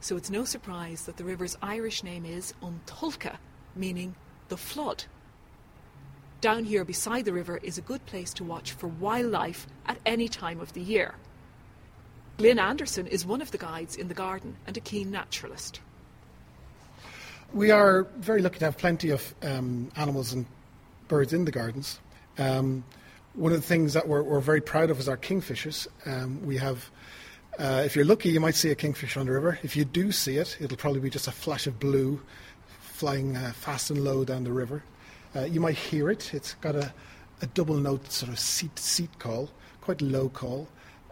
So 0.00 0.18
it's 0.18 0.28
no 0.28 0.44
surprise 0.44 1.06
that 1.06 1.16
the 1.16 1.24
river's 1.24 1.56
Irish 1.62 2.04
name 2.04 2.26
is 2.26 2.52
An 2.60 2.82
Tulca, 2.84 3.38
meaning 3.74 4.14
the 4.48 4.58
flood. 4.58 5.04
Down 6.42 6.64
here 6.64 6.84
beside 6.84 7.24
the 7.24 7.32
river 7.32 7.60
is 7.62 7.78
a 7.78 7.88
good 7.90 8.04
place 8.04 8.34
to 8.34 8.44
watch 8.44 8.72
for 8.72 8.88
wildlife 8.88 9.66
at 9.86 10.00
any 10.04 10.28
time 10.28 10.60
of 10.60 10.74
the 10.74 10.82
year. 10.82 11.14
Glyn 12.36 12.58
Anderson 12.58 13.06
is 13.06 13.24
one 13.24 13.40
of 13.40 13.52
the 13.52 13.58
guides 13.58 13.96
in 13.96 14.08
the 14.08 14.14
garden 14.14 14.56
and 14.66 14.76
a 14.76 14.80
keen 14.80 15.10
naturalist. 15.10 15.80
We 17.52 17.70
are 17.70 18.04
very 18.18 18.42
lucky 18.42 18.58
to 18.58 18.66
have 18.66 18.76
plenty 18.76 19.10
of 19.10 19.34
um, 19.42 19.90
animals 19.96 20.32
and 20.32 20.46
birds 21.08 21.32
in 21.32 21.44
the 21.44 21.52
gardens. 21.52 22.00
Um, 22.38 22.84
one 23.34 23.52
of 23.52 23.60
the 23.60 23.66
things 23.66 23.92
that 23.92 24.08
we're, 24.08 24.22
we're, 24.22 24.40
very 24.40 24.60
proud 24.60 24.90
of 24.90 24.98
is 24.98 25.08
our 25.08 25.16
kingfishers. 25.16 25.86
Um, 26.06 26.44
we 26.44 26.56
have, 26.56 26.90
uh, 27.58 27.82
if 27.84 27.94
you're 27.94 28.04
lucky, 28.04 28.30
you 28.30 28.40
might 28.40 28.56
see 28.56 28.70
a 28.70 28.74
kingfisher 28.74 29.20
on 29.20 29.26
the 29.26 29.32
river. 29.32 29.58
If 29.62 29.76
you 29.76 29.84
do 29.84 30.10
see 30.10 30.36
it, 30.36 30.56
it'll 30.60 30.76
probably 30.76 31.00
be 31.00 31.10
just 31.10 31.28
a 31.28 31.32
flash 31.32 31.66
of 31.66 31.78
blue 31.78 32.20
flying 32.80 33.36
uh, 33.36 33.52
fast 33.52 33.90
and 33.90 34.02
low 34.02 34.24
down 34.24 34.44
the 34.44 34.52
river. 34.52 34.82
Uh, 35.34 35.44
you 35.44 35.60
might 35.60 35.76
hear 35.76 36.10
it. 36.10 36.32
It's 36.34 36.54
got 36.54 36.74
a, 36.74 36.92
a 37.42 37.46
double 37.48 37.76
note 37.76 38.10
sort 38.10 38.32
of 38.32 38.38
seat 38.38 38.78
seat 38.78 39.18
call, 39.18 39.50
quite 39.82 40.00
low 40.02 40.28
call. 40.28 40.68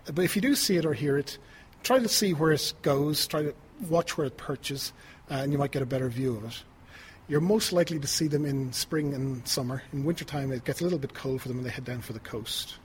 But 0.06 0.24
if 0.24 0.34
you 0.34 0.42
do 0.42 0.54
see 0.54 0.76
it 0.76 0.84
or 0.84 0.94
hear 0.94 1.16
it, 1.16 1.38
try 1.82 1.98
to 1.98 2.08
see 2.08 2.32
where 2.32 2.52
it 2.52 2.72
goes. 2.82 3.26
Try 3.26 3.42
to 3.42 3.54
watch 3.88 4.16
where 4.16 4.26
it 4.26 4.36
perches, 4.36 4.92
uh, 5.30 5.34
and 5.34 5.52
you 5.52 5.58
might 5.58 5.72
get 5.72 5.82
a 5.82 5.86
better 5.86 6.08
view 6.08 6.36
of 6.36 6.44
it. 6.44 6.62
You're 7.26 7.40
most 7.40 7.72
likely 7.72 7.98
to 7.98 8.06
see 8.06 8.26
them 8.26 8.44
in 8.44 8.72
spring 8.72 9.14
and 9.14 9.46
summer. 9.48 9.82
In 9.92 10.04
wintertime, 10.04 10.52
it 10.52 10.64
gets 10.64 10.80
a 10.80 10.84
little 10.84 10.98
bit 10.98 11.14
cold 11.14 11.40
for 11.40 11.48
them 11.48 11.58
and 11.58 11.66
they 11.66 11.70
head 11.70 11.84
down 11.84 12.02
for 12.02 12.12
the 12.12 12.20
coast. 12.20 12.76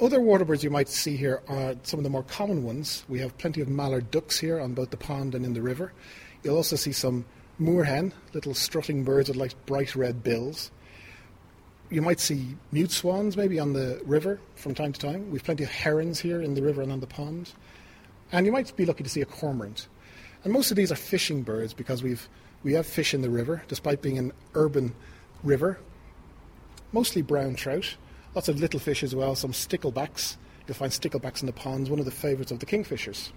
Other 0.00 0.20
water 0.20 0.44
birds 0.44 0.64
you 0.64 0.70
might 0.70 0.88
see 0.88 1.16
here 1.16 1.42
are 1.48 1.76
some 1.84 1.98
of 1.98 2.04
the 2.04 2.10
more 2.10 2.24
common 2.24 2.64
ones. 2.64 3.04
We 3.08 3.20
have 3.20 3.38
plenty 3.38 3.60
of 3.60 3.68
mallard 3.68 4.10
ducks 4.10 4.38
here 4.38 4.60
on 4.60 4.74
both 4.74 4.90
the 4.90 4.96
pond 4.96 5.34
and 5.34 5.44
in 5.44 5.54
the 5.54 5.62
river. 5.62 5.92
You'll 6.42 6.56
also 6.56 6.76
see 6.76 6.92
some 6.92 7.24
moorhen, 7.58 8.12
little 8.34 8.52
strutting 8.52 9.04
birds 9.04 9.28
with 9.28 9.38
like 9.38 9.54
bright 9.64 9.94
red 9.94 10.22
bills. 10.22 10.70
You 11.88 12.02
might 12.02 12.20
see 12.20 12.56
mute 12.72 12.90
swans 12.90 13.36
maybe 13.36 13.58
on 13.58 13.72
the 13.72 14.02
river 14.04 14.40
from 14.56 14.74
time 14.74 14.92
to 14.92 15.00
time. 15.00 15.30
We've 15.30 15.42
plenty 15.42 15.62
of 15.62 15.70
herons 15.70 16.20
here 16.20 16.42
in 16.42 16.54
the 16.54 16.62
river 16.62 16.82
and 16.82 16.90
on 16.90 17.00
the 17.00 17.06
pond. 17.06 17.52
And 18.32 18.44
you 18.44 18.52
might 18.52 18.74
be 18.76 18.84
lucky 18.84 19.04
to 19.04 19.08
see 19.08 19.22
a 19.22 19.26
cormorant. 19.26 19.86
And 20.46 20.52
most 20.52 20.70
of 20.70 20.76
these 20.76 20.92
are 20.92 20.96
fishing 20.96 21.42
birds 21.42 21.74
because 21.74 22.04
we've 22.04 22.28
we 22.62 22.74
have 22.74 22.86
fish 22.86 23.14
in 23.14 23.20
the 23.20 23.28
river, 23.28 23.64
despite 23.66 24.00
being 24.00 24.16
an 24.16 24.32
urban 24.54 24.94
river. 25.42 25.80
Mostly 26.92 27.20
brown 27.20 27.56
trout, 27.56 27.96
lots 28.32 28.48
of 28.48 28.60
little 28.60 28.78
fish 28.78 29.02
as 29.02 29.12
well, 29.12 29.34
some 29.34 29.50
sticklebacks. 29.50 30.36
You'll 30.68 30.76
find 30.76 30.92
sticklebacks 30.92 31.40
in 31.40 31.46
the 31.46 31.52
ponds, 31.52 31.90
one 31.90 31.98
of 31.98 32.04
the 32.04 32.12
favourites 32.12 32.52
of 32.52 32.60
the 32.60 32.66
kingfishers. 32.66 33.32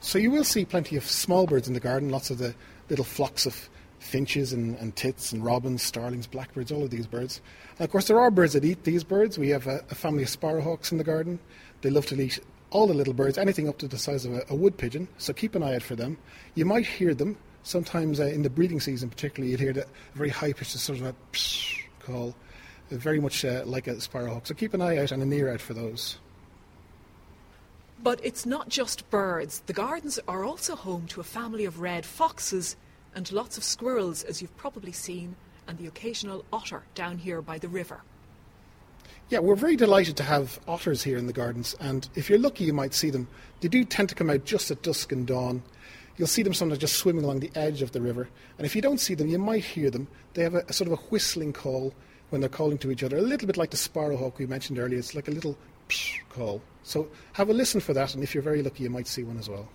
So 0.00 0.18
you 0.18 0.30
will 0.30 0.44
see 0.44 0.64
plenty 0.64 0.96
of 0.96 1.04
small 1.04 1.46
birds 1.46 1.68
in 1.68 1.74
the 1.74 1.80
garden, 1.80 2.08
lots 2.08 2.30
of 2.30 2.38
the 2.38 2.54
little 2.88 3.04
flocks 3.04 3.44
of 3.44 3.68
finches 3.98 4.54
and, 4.54 4.78
and 4.78 4.96
tits 4.96 5.30
and 5.30 5.44
robins, 5.44 5.82
starlings, 5.82 6.26
blackbirds, 6.26 6.72
all 6.72 6.84
of 6.84 6.88
these 6.88 7.06
birds. 7.06 7.42
And 7.78 7.84
of 7.84 7.90
course, 7.90 8.08
there 8.08 8.18
are 8.18 8.30
birds 8.30 8.54
that 8.54 8.64
eat 8.64 8.84
these 8.84 9.04
birds. 9.04 9.38
We 9.38 9.50
have 9.50 9.66
a, 9.66 9.84
a 9.90 9.94
family 9.94 10.22
of 10.22 10.30
sparrowhawks 10.30 10.90
in 10.90 10.96
the 10.96 11.04
garden. 11.04 11.38
They 11.82 11.90
love 11.90 12.06
to 12.06 12.18
eat 12.18 12.40
all 12.74 12.88
the 12.88 12.92
little 12.92 13.14
birds, 13.14 13.38
anything 13.38 13.68
up 13.68 13.78
to 13.78 13.86
the 13.86 13.96
size 13.96 14.26
of 14.26 14.34
a, 14.34 14.44
a 14.50 14.54
wood 14.54 14.76
pigeon. 14.76 15.06
So 15.16 15.32
keep 15.32 15.54
an 15.54 15.62
eye 15.62 15.76
out 15.76 15.82
for 15.82 15.94
them. 15.94 16.18
You 16.56 16.66
might 16.66 16.84
hear 16.84 17.14
them 17.14 17.38
sometimes 17.62 18.18
uh, 18.18 18.24
in 18.24 18.42
the 18.42 18.50
breeding 18.50 18.80
season, 18.80 19.08
particularly, 19.08 19.52
you'd 19.52 19.60
hear 19.60 19.72
that 19.72 19.86
very 20.14 20.28
high 20.28 20.52
pitched 20.52 20.72
sort 20.72 20.98
of 20.98 21.06
a 21.06 21.14
psh 21.32 21.84
call, 22.00 22.34
very 22.90 23.20
much 23.20 23.44
uh, 23.44 23.62
like 23.64 23.86
a 23.86 23.94
sparrowhawk. 24.00 24.48
So 24.48 24.54
keep 24.54 24.74
an 24.74 24.82
eye 24.82 24.98
out 24.98 25.12
and 25.12 25.22
an 25.22 25.32
ear 25.32 25.52
out 25.52 25.60
for 25.60 25.72
those. 25.72 26.18
But 28.02 28.20
it's 28.24 28.44
not 28.44 28.68
just 28.68 29.08
birds. 29.08 29.62
The 29.66 29.72
gardens 29.72 30.18
are 30.26 30.44
also 30.44 30.74
home 30.74 31.06
to 31.06 31.20
a 31.20 31.24
family 31.24 31.64
of 31.64 31.80
red 31.80 32.04
foxes 32.04 32.76
and 33.14 33.30
lots 33.30 33.56
of 33.56 33.62
squirrels, 33.62 34.24
as 34.24 34.42
you've 34.42 34.56
probably 34.56 34.92
seen, 34.92 35.36
and 35.68 35.78
the 35.78 35.86
occasional 35.86 36.44
otter 36.52 36.82
down 36.96 37.18
here 37.18 37.40
by 37.40 37.56
the 37.56 37.68
river. 37.68 38.02
Yeah, 39.34 39.40
we're 39.40 39.56
very 39.56 39.74
delighted 39.74 40.16
to 40.18 40.22
have 40.22 40.60
otters 40.68 41.02
here 41.02 41.18
in 41.18 41.26
the 41.26 41.32
gardens, 41.32 41.74
and 41.80 42.08
if 42.14 42.30
you're 42.30 42.38
lucky, 42.38 42.62
you 42.62 42.72
might 42.72 42.94
see 42.94 43.10
them. 43.10 43.26
They 43.60 43.66
do 43.66 43.82
tend 43.82 44.08
to 44.10 44.14
come 44.14 44.30
out 44.30 44.44
just 44.44 44.70
at 44.70 44.82
dusk 44.82 45.10
and 45.10 45.26
dawn, 45.26 45.60
You'll 46.16 46.28
see 46.28 46.44
them 46.44 46.54
sometimes 46.54 46.78
just 46.78 46.94
swimming 46.94 47.24
along 47.24 47.40
the 47.40 47.50
edge 47.56 47.82
of 47.82 47.90
the 47.90 48.00
river. 48.00 48.28
And 48.58 48.64
if 48.64 48.76
you 48.76 48.80
don't 48.80 49.00
see 49.00 49.14
them, 49.14 49.26
you 49.26 49.40
might 49.40 49.64
hear 49.64 49.90
them. 49.90 50.06
They 50.34 50.44
have 50.44 50.54
a, 50.54 50.64
a 50.68 50.72
sort 50.72 50.86
of 50.86 51.00
a 51.00 51.02
whistling 51.06 51.52
call 51.52 51.92
when 52.30 52.42
they're 52.42 52.48
calling 52.48 52.78
to 52.78 52.92
each 52.92 53.02
other, 53.02 53.16
a 53.16 53.22
little 53.22 53.48
bit 53.48 53.56
like 53.56 53.70
the 53.70 53.76
sparrowhawk 53.76 54.38
we 54.38 54.46
mentioned 54.46 54.78
earlier. 54.78 55.00
It's 55.00 55.16
like 55.16 55.26
a 55.26 55.32
little 55.32 55.58
call. 56.28 56.62
So 56.84 57.08
have 57.32 57.50
a 57.50 57.52
listen 57.52 57.80
for 57.80 57.92
that, 57.92 58.14
and 58.14 58.22
if 58.22 58.34
you're 58.34 58.42
very 58.44 58.62
lucky, 58.62 58.84
you 58.84 58.90
might 58.90 59.08
see 59.08 59.24
one 59.24 59.38
as 59.38 59.48
well. 59.48 59.68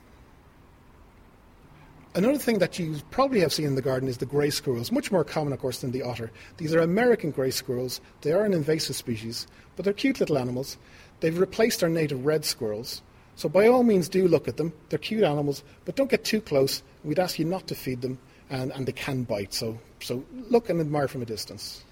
Another 2.15 2.39
thing 2.39 2.59
that 2.59 2.79
you 2.79 2.95
probably 3.11 3.39
have 3.41 3.53
seen 3.53 3.67
in 3.67 3.75
the 3.75 3.81
garden 3.81 4.09
is 4.09 4.17
the 4.17 4.25
grey 4.25 4.49
squirrels, 4.49 4.91
much 4.91 5.11
more 5.11 5.23
common, 5.23 5.53
of 5.53 5.59
course, 5.59 5.81
than 5.81 5.91
the 5.91 6.01
otter. 6.01 6.31
These 6.57 6.73
are 6.73 6.79
American 6.79 7.29
grey 7.31 7.51
squirrels. 7.51 8.01
They 8.21 8.31
are 8.31 8.45
an 8.45 8.53
invasive 8.53 8.95
species, 8.95 9.45
but 9.75 9.85
they're 9.85 9.93
cute 9.93 10.19
little 10.19 10.37
animals. 10.37 10.77
They've 11.19 11.37
replaced 11.37 11.83
our 11.83 11.89
native 11.89 12.25
red 12.25 12.45
squirrels, 12.45 13.03
so 13.39 13.47
by 13.47 13.67
all 13.67 13.83
means, 13.83 14.09
do 14.09 14.27
look 14.27 14.49
at 14.49 14.57
them. 14.57 14.73
They're 14.89 14.99
cute 14.99 15.23
animals, 15.23 15.63
but 15.85 15.95
don't 15.95 16.09
get 16.09 16.25
too 16.25 16.41
close. 16.41 16.83
We'd 17.05 17.19
ask 17.19 17.39
you 17.39 17.45
not 17.45 17.67
to 17.67 17.75
feed 17.75 18.01
them, 18.01 18.19
and, 18.49 18.69
and 18.73 18.85
they 18.85 18.91
can 18.91 19.23
bite. 19.23 19.53
So, 19.53 19.79
so 20.01 20.25
look 20.49 20.69
and 20.69 20.81
admire 20.81 21.07
from 21.07 21.21
a 21.21 21.25
distance. 21.25 21.85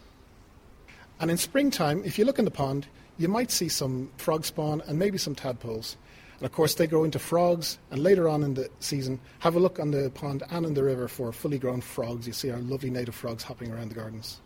And 1.21 1.31
in 1.31 1.37
springtime, 1.37 2.03
if 2.03 2.19
you 2.19 2.25
look 2.25 2.37
in 2.37 2.43
the 2.43 2.51
pond, 2.51 2.87
you 3.17 3.29
might 3.29 3.49
see 3.49 3.69
some 3.69 4.09
frog 4.17 4.43
spawn 4.43 4.81
and 4.87 4.99
maybe 4.99 5.17
some 5.17 5.35
tadpoles. 5.35 5.95
And 6.39 6.45
of 6.45 6.51
course, 6.51 6.75
they 6.75 6.87
grow 6.87 7.03
into 7.03 7.19
frogs. 7.19 7.79
And 7.91 8.03
later 8.03 8.29
on 8.29 8.43
in 8.43 8.53
the 8.53 8.69
season, 8.79 9.19
have 9.39 9.55
a 9.55 9.59
look 9.59 9.79
on 9.79 9.91
the 9.91 10.11
pond 10.11 10.43
and 10.51 10.65
in 10.65 10.73
the 10.73 10.83
river 10.83 11.07
for 11.07 11.31
fully 11.31 11.57
grown 11.57 11.81
frogs. 11.81 12.27
You 12.27 12.33
see 12.33 12.51
our 12.51 12.59
lovely 12.59 12.89
native 12.89 13.15
frogs 13.15 13.43
hopping 13.43 13.71
around 13.71 13.89
the 13.89 13.95
gardens. 13.95 14.41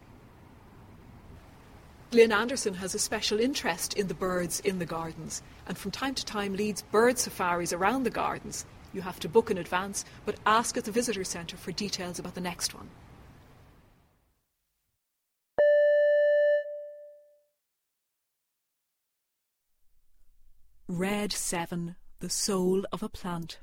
Glyn 2.11 2.33
Anderson 2.33 2.73
has 2.73 2.93
a 2.93 2.99
special 2.99 3.39
interest 3.39 3.93
in 3.93 4.07
the 4.07 4.13
birds 4.13 4.59
in 4.59 4.79
the 4.79 4.85
gardens 4.85 5.41
and 5.65 5.77
from 5.77 5.91
time 5.91 6.13
to 6.13 6.25
time 6.25 6.53
leads 6.53 6.81
bird 6.81 7.17
safaris 7.17 7.71
around 7.71 8.03
the 8.03 8.09
gardens. 8.09 8.65
You 8.91 9.01
have 9.01 9.19
to 9.21 9.29
book 9.29 9.49
in 9.49 9.57
advance, 9.57 10.03
but 10.25 10.35
ask 10.45 10.75
at 10.75 10.83
the 10.83 10.91
visitor 10.91 11.23
centre 11.23 11.55
for 11.55 11.71
details 11.71 12.19
about 12.19 12.35
the 12.35 12.41
next 12.41 12.75
one. 12.75 12.89
Red 20.93 21.31
7 21.31 21.95
The 22.19 22.29
Soul 22.29 22.83
of 22.91 23.01
a 23.01 23.07
Plant. 23.07 23.59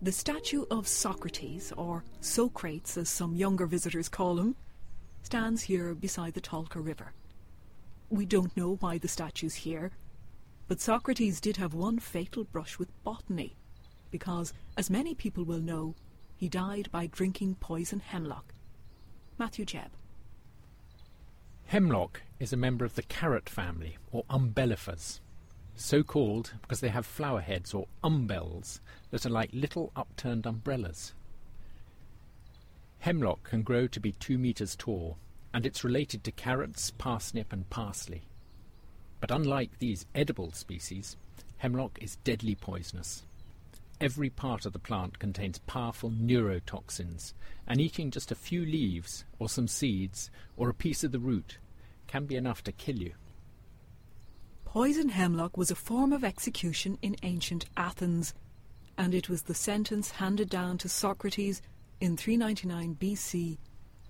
The 0.00 0.12
statue 0.12 0.66
of 0.70 0.86
Socrates, 0.86 1.72
or 1.76 2.04
Socrates 2.20 2.96
as 2.96 3.08
some 3.08 3.34
younger 3.34 3.66
visitors 3.66 4.08
call 4.08 4.38
him, 4.38 4.54
stands 5.24 5.62
here 5.62 5.96
beside 5.96 6.34
the 6.34 6.40
Tolka 6.40 6.78
River. 6.80 7.12
We 8.08 8.24
don't 8.24 8.56
know 8.56 8.76
why 8.76 8.98
the 8.98 9.08
statue's 9.08 9.56
here, 9.56 9.90
but 10.68 10.80
Socrates 10.80 11.40
did 11.40 11.56
have 11.56 11.74
one 11.74 11.98
fatal 11.98 12.44
brush 12.44 12.78
with 12.78 13.02
botany, 13.02 13.56
because, 14.12 14.52
as 14.76 14.88
many 14.88 15.16
people 15.16 15.42
will 15.42 15.58
know, 15.58 15.96
he 16.38 16.48
died 16.48 16.88
by 16.92 17.08
drinking 17.08 17.56
poison 17.56 17.98
hemlock. 17.98 18.54
Matthew 19.38 19.64
Jebb. 19.64 19.90
Hemlock 21.66 22.22
is 22.38 22.52
a 22.52 22.56
member 22.56 22.84
of 22.84 22.94
the 22.94 23.02
carrot 23.02 23.48
family, 23.48 23.98
or 24.12 24.22
umbellifers, 24.30 25.18
so 25.74 26.04
called 26.04 26.52
because 26.62 26.78
they 26.78 26.90
have 26.90 27.04
flower 27.04 27.40
heads, 27.40 27.74
or 27.74 27.88
umbels, 28.04 28.78
that 29.10 29.26
are 29.26 29.30
like 29.30 29.50
little 29.52 29.90
upturned 29.96 30.46
umbrellas. 30.46 31.12
Hemlock 33.00 33.42
can 33.42 33.62
grow 33.62 33.88
to 33.88 33.98
be 33.98 34.12
two 34.12 34.38
metres 34.38 34.76
tall, 34.76 35.18
and 35.52 35.66
it's 35.66 35.82
related 35.82 36.22
to 36.22 36.30
carrots, 36.30 36.92
parsnip, 36.92 37.52
and 37.52 37.68
parsley. 37.68 38.22
But 39.20 39.32
unlike 39.32 39.80
these 39.80 40.06
edible 40.14 40.52
species, 40.52 41.16
hemlock 41.56 41.98
is 42.00 42.16
deadly 42.22 42.54
poisonous. 42.54 43.24
Every 44.00 44.30
part 44.30 44.64
of 44.64 44.72
the 44.72 44.78
plant 44.78 45.18
contains 45.18 45.58
powerful 45.58 46.10
neurotoxins, 46.10 47.34
and 47.66 47.80
eating 47.80 48.12
just 48.12 48.30
a 48.30 48.36
few 48.36 48.64
leaves, 48.64 49.24
or 49.40 49.48
some 49.48 49.66
seeds, 49.66 50.30
or 50.56 50.68
a 50.68 50.74
piece 50.74 51.02
of 51.02 51.10
the 51.10 51.18
root 51.18 51.58
can 52.06 52.24
be 52.24 52.36
enough 52.36 52.62
to 52.64 52.72
kill 52.72 52.96
you. 52.96 53.14
Poison 54.64 55.08
hemlock 55.08 55.56
was 55.56 55.70
a 55.70 55.74
form 55.74 56.12
of 56.12 56.22
execution 56.22 56.96
in 57.02 57.16
ancient 57.22 57.64
Athens, 57.76 58.34
and 58.96 59.14
it 59.14 59.28
was 59.28 59.42
the 59.42 59.54
sentence 59.54 60.12
handed 60.12 60.48
down 60.48 60.78
to 60.78 60.88
Socrates 60.88 61.60
in 62.00 62.16
399 62.16 62.96
BC 63.00 63.58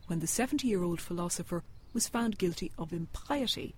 when 0.06 0.18
the 0.18 0.26
70 0.26 0.66
year 0.66 0.82
old 0.82 1.00
philosopher 1.00 1.62
was 1.94 2.08
found 2.08 2.38
guilty 2.38 2.72
of 2.78 2.92
impiety 2.92 3.74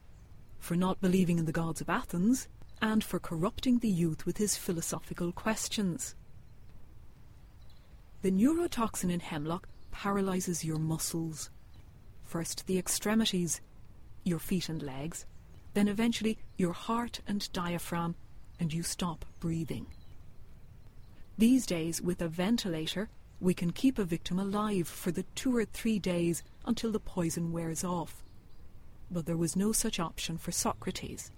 for 0.58 0.74
not 0.74 1.00
believing 1.00 1.38
in 1.38 1.44
the 1.44 1.52
gods 1.52 1.80
of 1.80 1.88
Athens 1.88 2.48
and 2.82 3.04
for 3.04 3.18
corrupting 3.18 3.78
the 3.78 3.88
youth 3.88 4.24
with 4.24 4.38
his 4.38 4.56
philosophical 4.56 5.32
questions. 5.32 6.14
The 8.22 8.30
neurotoxin 8.30 9.10
in 9.10 9.20
hemlock 9.20 9.68
paralyzes 9.90 10.64
your 10.64 10.78
muscles. 10.78 11.50
First 12.22 12.66
the 12.66 12.78
extremities, 12.78 13.60
your 14.24 14.38
feet 14.38 14.68
and 14.68 14.82
legs, 14.82 15.26
then 15.74 15.88
eventually 15.88 16.38
your 16.56 16.72
heart 16.72 17.20
and 17.26 17.50
diaphragm, 17.52 18.14
and 18.58 18.72
you 18.72 18.82
stop 18.82 19.24
breathing. 19.40 19.86
These 21.38 21.64
days, 21.64 22.02
with 22.02 22.20
a 22.20 22.28
ventilator, 22.28 23.08
we 23.40 23.54
can 23.54 23.72
keep 23.72 23.98
a 23.98 24.04
victim 24.04 24.38
alive 24.38 24.86
for 24.86 25.10
the 25.10 25.22
two 25.34 25.56
or 25.56 25.64
three 25.64 25.98
days 25.98 26.42
until 26.66 26.92
the 26.92 27.00
poison 27.00 27.52
wears 27.52 27.82
off. 27.82 28.22
But 29.10 29.24
there 29.24 29.36
was 29.36 29.56
no 29.56 29.72
such 29.72 29.98
option 29.98 30.36
for 30.36 30.52
Socrates 30.52 31.30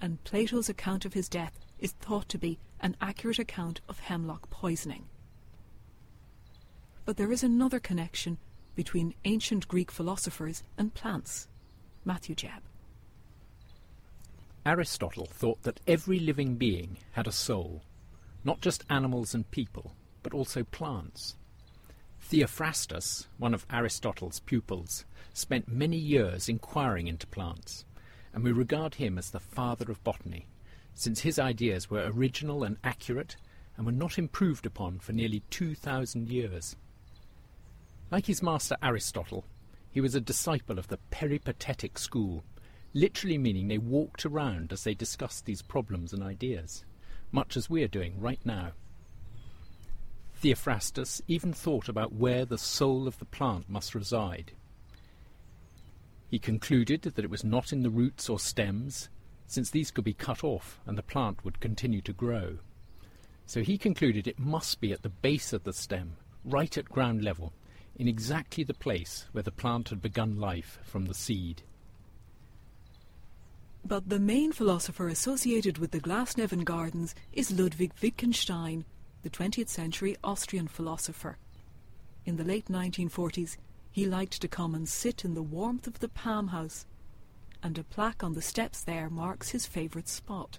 and 0.00 0.22
Plato's 0.24 0.68
account 0.68 1.04
of 1.04 1.14
his 1.14 1.28
death 1.28 1.58
is 1.78 1.92
thought 1.92 2.28
to 2.28 2.38
be 2.38 2.58
an 2.80 2.96
accurate 3.00 3.38
account 3.38 3.80
of 3.88 3.98
hemlock 4.00 4.50
poisoning. 4.50 5.06
But 7.04 7.16
there 7.16 7.32
is 7.32 7.42
another 7.42 7.78
connection 7.78 8.38
between 8.74 9.14
ancient 9.24 9.68
Greek 9.68 9.90
philosophers 9.90 10.62
and 10.76 10.92
plants. 10.94 11.48
Matthew 12.04 12.34
Jebb. 12.34 12.60
Aristotle 14.64 15.26
thought 15.26 15.62
that 15.62 15.80
every 15.86 16.18
living 16.18 16.56
being 16.56 16.98
had 17.12 17.26
a 17.26 17.32
soul, 17.32 17.82
not 18.44 18.60
just 18.60 18.84
animals 18.90 19.34
and 19.34 19.50
people, 19.50 19.94
but 20.22 20.34
also 20.34 20.64
plants. 20.64 21.36
Theophrastus, 22.20 23.28
one 23.38 23.54
of 23.54 23.64
Aristotle's 23.70 24.40
pupils, 24.40 25.04
spent 25.32 25.68
many 25.68 25.96
years 25.96 26.48
inquiring 26.48 27.06
into 27.06 27.26
plants 27.28 27.84
and 28.36 28.44
we 28.44 28.52
regard 28.52 28.96
him 28.96 29.16
as 29.16 29.30
the 29.30 29.40
father 29.40 29.90
of 29.90 30.04
botany, 30.04 30.46
since 30.94 31.20
his 31.20 31.38
ideas 31.38 31.88
were 31.88 32.12
original 32.14 32.64
and 32.64 32.76
accurate 32.84 33.34
and 33.78 33.86
were 33.86 33.92
not 33.92 34.18
improved 34.18 34.66
upon 34.66 34.98
for 34.98 35.14
nearly 35.14 35.40
2,000 35.48 36.28
years. 36.28 36.76
Like 38.10 38.26
his 38.26 38.42
master 38.42 38.76
Aristotle, 38.82 39.46
he 39.90 40.02
was 40.02 40.14
a 40.14 40.20
disciple 40.20 40.78
of 40.78 40.88
the 40.88 40.98
peripatetic 41.10 41.98
school, 41.98 42.44
literally 42.92 43.38
meaning 43.38 43.68
they 43.68 43.78
walked 43.78 44.26
around 44.26 44.70
as 44.70 44.84
they 44.84 44.92
discussed 44.92 45.46
these 45.46 45.62
problems 45.62 46.12
and 46.12 46.22
ideas, 46.22 46.84
much 47.32 47.56
as 47.56 47.70
we 47.70 47.82
are 47.82 47.88
doing 47.88 48.20
right 48.20 48.40
now. 48.44 48.72
Theophrastus 50.42 51.22
even 51.26 51.54
thought 51.54 51.88
about 51.88 52.12
where 52.12 52.44
the 52.44 52.58
soul 52.58 53.08
of 53.08 53.18
the 53.18 53.24
plant 53.24 53.70
must 53.70 53.94
reside 53.94 54.52
he 56.28 56.38
concluded 56.38 57.02
that 57.02 57.24
it 57.24 57.30
was 57.30 57.44
not 57.44 57.72
in 57.72 57.82
the 57.82 57.90
roots 57.90 58.28
or 58.28 58.38
stems, 58.38 59.08
since 59.46 59.70
these 59.70 59.90
could 59.90 60.04
be 60.04 60.14
cut 60.14 60.42
off 60.42 60.80
and 60.86 60.98
the 60.98 61.02
plant 61.02 61.44
would 61.44 61.60
continue 61.60 62.00
to 62.02 62.12
grow. 62.12 62.58
So 63.46 63.62
he 63.62 63.78
concluded 63.78 64.26
it 64.26 64.38
must 64.38 64.80
be 64.80 64.92
at 64.92 65.02
the 65.02 65.08
base 65.08 65.52
of 65.52 65.62
the 65.62 65.72
stem, 65.72 66.16
right 66.44 66.76
at 66.76 66.88
ground 66.88 67.22
level, 67.22 67.52
in 67.94 68.08
exactly 68.08 68.64
the 68.64 68.74
place 68.74 69.26
where 69.32 69.44
the 69.44 69.52
plant 69.52 69.90
had 69.90 70.02
begun 70.02 70.36
life 70.36 70.80
from 70.82 71.06
the 71.06 71.14
seed. 71.14 71.62
But 73.84 74.08
the 74.08 74.18
main 74.18 74.50
philosopher 74.50 75.06
associated 75.06 75.78
with 75.78 75.92
the 75.92 76.00
Glasnevin 76.00 76.64
Gardens 76.64 77.14
is 77.32 77.52
Ludwig 77.52 77.92
Wittgenstein, 78.02 78.84
the 79.22 79.30
20th 79.30 79.68
century 79.68 80.16
Austrian 80.24 80.66
philosopher. 80.66 81.38
In 82.24 82.36
the 82.36 82.44
late 82.44 82.66
1940s, 82.66 83.56
he 83.96 84.04
liked 84.04 84.42
to 84.42 84.46
come 84.46 84.74
and 84.74 84.86
sit 84.86 85.24
in 85.24 85.32
the 85.32 85.42
warmth 85.42 85.86
of 85.86 86.00
the 86.00 86.08
palm 86.10 86.48
house, 86.48 86.84
and 87.62 87.78
a 87.78 87.82
plaque 87.82 88.22
on 88.22 88.34
the 88.34 88.42
steps 88.42 88.82
there 88.82 89.08
marks 89.08 89.48
his 89.48 89.64
favourite 89.64 90.06
spot. 90.06 90.58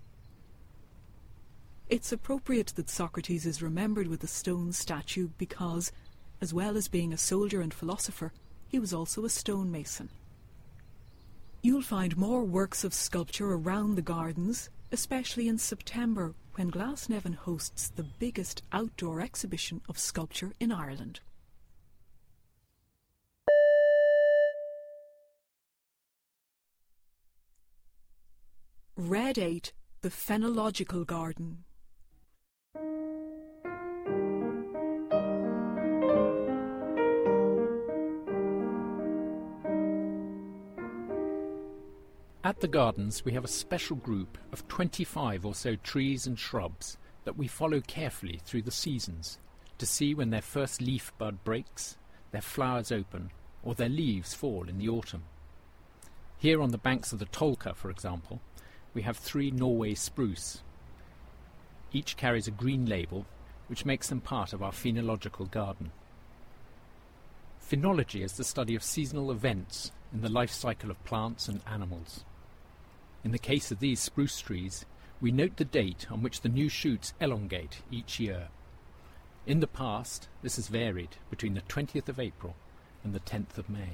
It's 1.88 2.12
appropriate 2.12 2.74
that 2.78 2.90
Socrates 2.90 3.46
is 3.46 3.62
remembered 3.62 4.08
with 4.08 4.24
a 4.24 4.28
stone 4.28 4.74
statue 4.74 5.30
because, 5.38 5.92
as 6.42 6.52
well 6.52 6.76
as 6.76 6.88
being 6.88 7.14
a 7.14 7.18
soldier 7.18 7.62
and 7.62 7.72
philosopher, 7.72 8.34
he 8.68 8.80
was 8.80 8.92
also 8.92 9.24
a 9.24 9.30
stonemason. 9.30 10.10
You'll 11.62 11.84
find 11.84 12.18
more 12.18 12.44
works 12.44 12.84
of 12.84 12.92
sculpture 12.92 13.52
around 13.52 13.94
the 13.94 14.02
gardens, 14.02 14.72
especially 14.92 15.48
in 15.48 15.60
September 15.60 16.34
when 16.56 16.72
Glasnevin 16.72 17.36
hosts 17.36 17.90
the 17.90 18.08
biggest 18.18 18.64
outdoor 18.72 19.22
exhibition 19.22 19.82
of 19.88 20.00
sculpture 20.00 20.54
in 20.60 20.72
Ireland. 20.72 21.20
Red 29.00 29.38
8, 29.38 29.74
the 30.02 30.10
Phenological 30.10 31.06
Garden. 31.06 31.66
At 42.44 42.60
the 42.60 42.68
gardens, 42.68 43.24
we 43.24 43.34
have 43.34 43.46
a 43.46 43.48
special 43.48 43.98
group 43.98 44.36
of 44.52 44.68
25 44.68 45.46
or 45.46 45.54
so 45.54 45.76
trees 45.76 46.26
and 46.26 46.40
shrubs 46.40 46.98
that 47.24 47.38
we 47.38 47.48
follow 47.48 47.82
carefully 47.82 48.42
through 48.46 48.64
the 48.64 48.72
seasons 48.72 49.38
to 49.78 49.86
see 49.86 50.16
when 50.16 50.32
their 50.32 50.42
first 50.42 50.82
leaf 50.82 51.14
bud 51.20 51.44
breaks, 51.44 51.98
their 52.32 52.42
flowers 52.42 52.92
open, 52.92 53.30
or 53.62 53.76
their 53.76 53.90
leaves 53.90 54.34
fall 54.34 54.68
in 54.68 54.80
the 54.80 54.90
autumn. 54.90 55.26
Here 56.40 56.64
on 56.64 56.72
the 56.72 56.80
banks 56.80 57.14
of 57.14 57.20
the 57.20 57.28
Tolka, 57.28 57.76
for 57.76 57.92
example, 57.92 58.42
we 58.98 59.04
have 59.04 59.16
three 59.16 59.52
Norway 59.52 59.94
spruce. 59.94 60.64
Each 61.94 62.18
carries 62.18 62.48
a 62.48 62.52
green 62.52 62.88
label, 62.88 63.28
which 63.68 63.86
makes 63.86 64.10
them 64.10 64.22
part 64.22 64.54
of 64.54 64.64
our 64.64 64.72
phenological 64.72 65.52
garden. 65.52 65.92
Phenology 67.64 68.24
is 68.24 68.34
the 68.34 68.44
study 68.44 68.74
of 68.74 68.82
seasonal 68.82 69.30
events 69.30 69.92
in 70.12 70.22
the 70.22 70.30
life 70.30 70.50
cycle 70.50 70.90
of 70.90 71.04
plants 71.04 71.48
and 71.48 71.62
animals. 71.68 72.26
In 73.24 73.30
the 73.30 73.38
case 73.38 73.70
of 73.70 73.80
these 73.80 74.00
spruce 74.00 74.42
trees, 74.42 74.84
we 75.22 75.32
note 75.32 75.58
the 75.58 75.64
date 75.64 76.12
on 76.12 76.24
which 76.24 76.42
the 76.42 76.50
new 76.50 76.68
shoots 76.68 77.14
elongate 77.22 77.84
each 77.92 78.20
year. 78.20 78.48
In 79.46 79.60
the 79.60 79.68
past, 79.68 80.28
this 80.42 80.56
has 80.56 80.70
varied 80.70 81.18
between 81.30 81.54
the 81.54 81.62
20th 81.62 82.10
of 82.10 82.20
April 82.20 82.56
and 83.04 83.14
the 83.14 83.20
10th 83.20 83.60
of 83.60 83.70
May. 83.70 83.94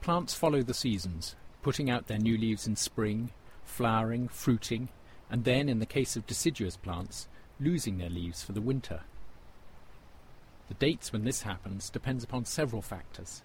Plants 0.00 0.32
follow 0.32 0.62
the 0.62 0.72
seasons 0.72 1.36
putting 1.68 1.90
out 1.90 2.06
their 2.06 2.18
new 2.18 2.38
leaves 2.38 2.66
in 2.66 2.74
spring, 2.74 3.30
flowering, 3.62 4.26
fruiting, 4.26 4.88
and 5.30 5.44
then, 5.44 5.68
in 5.68 5.80
the 5.80 5.84
case 5.84 6.16
of 6.16 6.26
deciduous 6.26 6.78
plants, 6.78 7.28
losing 7.60 7.98
their 7.98 8.08
leaves 8.08 8.42
for 8.42 8.52
the 8.52 8.60
winter. 8.62 9.02
The 10.68 10.74
dates 10.76 11.12
when 11.12 11.24
this 11.24 11.42
happens 11.42 11.90
depends 11.90 12.24
upon 12.24 12.46
several 12.46 12.80
factors. 12.80 13.42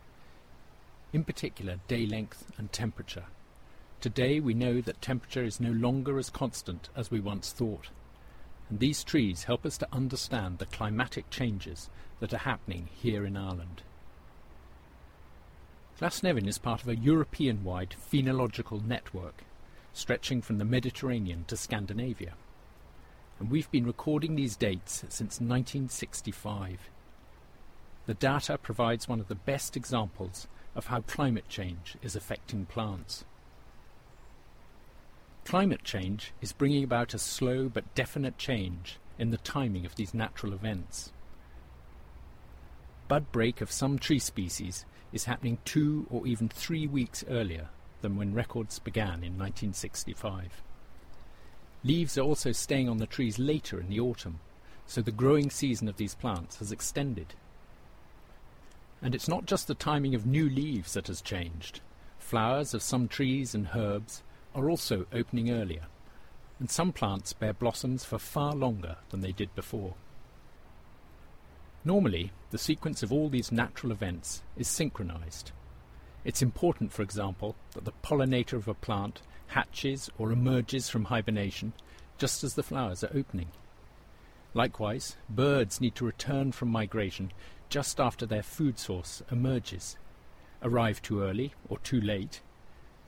In 1.11 1.25
particular, 1.25 1.79
day 1.89 2.05
length 2.05 2.45
and 2.57 2.71
temperature. 2.71 3.25
Today 3.99 4.39
we 4.39 4.53
know 4.53 4.79
that 4.79 5.01
temperature 5.01 5.43
is 5.43 5.59
no 5.59 5.71
longer 5.71 6.17
as 6.17 6.29
constant 6.29 6.87
as 6.95 7.11
we 7.11 7.19
once 7.19 7.51
thought, 7.51 7.89
and 8.69 8.79
these 8.79 9.03
trees 9.03 9.43
help 9.43 9.65
us 9.65 9.77
to 9.79 9.87
understand 9.91 10.59
the 10.59 10.65
climatic 10.65 11.29
changes 11.29 11.89
that 12.21 12.33
are 12.33 12.47
happening 12.47 12.87
here 12.95 13.25
in 13.25 13.35
Ireland. 13.35 13.81
Glasnevin 16.03 16.49
is 16.49 16.57
part 16.57 16.81
of 16.81 16.89
a 16.89 16.97
European 16.97 17.63
wide 17.63 17.95
phenological 18.11 18.85
network 18.85 19.45
stretching 19.93 20.41
from 20.41 20.57
the 20.57 20.65
Mediterranean 20.65 21.45
to 21.47 21.55
Scandinavia. 21.55 22.33
And 23.39 23.49
we've 23.49 23.71
been 23.71 23.85
recording 23.85 24.35
these 24.35 24.57
dates 24.57 25.05
since 25.07 25.39
1965. 25.39 26.89
The 28.05 28.15
data 28.15 28.57
provides 28.57 29.07
one 29.07 29.21
of 29.21 29.29
the 29.29 29.35
best 29.35 29.77
examples 29.77 30.49
of 30.75 30.87
how 30.87 30.99
climate 30.99 31.47
change 31.47 31.95
is 32.01 32.17
affecting 32.17 32.65
plants. 32.65 33.23
Climate 35.45 35.85
change 35.85 36.33
is 36.41 36.51
bringing 36.51 36.83
about 36.83 37.13
a 37.13 37.17
slow 37.17 37.69
but 37.69 37.95
definite 37.95 38.37
change 38.37 38.97
in 39.17 39.29
the 39.29 39.37
timing 39.37 39.85
of 39.85 39.95
these 39.95 40.13
natural 40.13 40.51
events. 40.51 41.13
Bud 43.07 43.31
break 43.31 43.61
of 43.61 43.71
some 43.71 43.97
tree 43.97 44.19
species 44.19 44.85
is 45.13 45.25
happening 45.25 45.59
two 45.63 46.07
or 46.09 46.27
even 46.27 46.49
three 46.49 46.87
weeks 46.87 47.23
earlier 47.29 47.69
than 48.01 48.17
when 48.17 48.33
records 48.33 48.79
began 48.79 49.23
in 49.23 49.37
1965. 49.37 50.61
Leaves 51.83 52.17
are 52.17 52.21
also 52.21 52.51
staying 52.51 52.89
on 52.89 52.97
the 52.97 53.05
trees 53.05 53.37
later 53.37 53.79
in 53.79 53.89
the 53.89 53.99
autumn, 53.99 54.39
so 54.87 55.01
the 55.01 55.11
growing 55.11 55.49
season 55.49 55.87
of 55.87 55.97
these 55.97 56.15
plants 56.15 56.57
has 56.57 56.71
extended. 56.71 57.35
And 59.01 59.13
it's 59.13 59.27
not 59.27 59.45
just 59.45 59.67
the 59.67 59.75
timing 59.75 60.15
of 60.15 60.25
new 60.25 60.49
leaves 60.49 60.93
that 60.93 61.07
has 61.07 61.21
changed. 61.21 61.81
Flowers 62.17 62.73
of 62.73 62.81
some 62.81 63.07
trees 63.07 63.53
and 63.53 63.69
herbs 63.75 64.23
are 64.55 64.69
also 64.69 65.05
opening 65.13 65.51
earlier, 65.51 65.87
and 66.59 66.71
some 66.71 66.91
plants 66.91 67.33
bear 67.33 67.53
blossoms 67.53 68.05
for 68.05 68.17
far 68.17 68.53
longer 68.53 68.97
than 69.09 69.21
they 69.21 69.31
did 69.31 69.53
before. 69.55 69.95
Normally, 71.85 72.31
the 72.51 72.57
sequence 72.57 73.03
of 73.03 73.11
all 73.11 73.27
these 73.27 73.51
natural 73.51 73.91
events 73.91 74.41
is 74.55 74.67
synchronized. 74.67 75.51
It's 76.23 76.41
important, 76.41 76.93
for 76.93 77.01
example, 77.01 77.55
that 77.73 77.83
the 77.83 77.91
pollinator 78.03 78.53
of 78.53 78.69
a 78.69 78.73
plant 78.73 79.21
hatches 79.47 80.09
or 80.17 80.31
emerges 80.31 80.89
from 80.89 81.05
hibernation 81.05 81.73
just 82.17 82.43
as 82.43 82.53
the 82.53 82.63
flowers 82.63 83.03
are 83.03 83.11
opening. 83.13 83.49
Likewise, 84.53 85.17
birds 85.29 85.81
need 85.81 85.95
to 85.95 86.05
return 86.05 86.51
from 86.51 86.69
migration 86.69 87.33
just 87.69 87.99
after 87.99 88.25
their 88.25 88.43
food 88.43 88.79
source 88.79 89.21
emerges. 89.29 89.97
Arrive 90.61 91.01
too 91.01 91.21
early 91.21 91.53
or 91.67 91.79
too 91.79 91.99
late, 91.99 92.39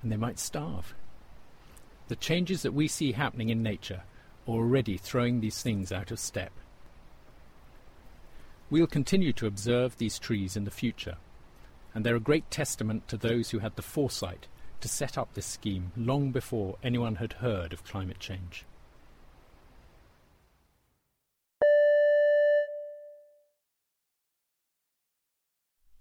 and 0.02 0.12
they 0.12 0.18
might 0.18 0.40
starve. 0.40 0.94
The 2.10 2.16
changes 2.16 2.62
that 2.64 2.74
we 2.74 2.88
see 2.88 3.14
happening 3.14 3.50
in 3.50 3.64
nature 3.64 4.04
are 4.48 4.56
already 4.56 4.98
throwing 4.98 5.40
these 5.40 5.62
things 5.64 5.92
out 5.92 6.12
of 6.12 6.20
step. 6.20 6.52
We'll 8.76 8.88
continue 8.88 9.32
to 9.32 9.48
observe 9.48 9.96
these 9.96 10.20
trees 10.20 10.58
in 10.58 10.66
the 10.66 10.70
future, 10.70 11.16
and 11.94 12.06
they're 12.06 12.18
a 12.18 12.20
great 12.20 12.52
testament 12.52 13.08
to 13.08 13.16
those 13.16 13.52
who 13.52 13.60
had 13.60 13.78
the 13.78 13.82
foresight 13.82 14.48
to 14.82 14.90
set 14.90 15.18
up 15.18 15.34
this 15.34 15.46
scheme 15.46 15.94
long 15.96 16.34
before 16.34 16.76
anyone 16.84 17.16
had 17.16 17.32
heard 17.40 17.72
of 17.72 17.86
climate 17.86 18.20
change. 18.20 18.66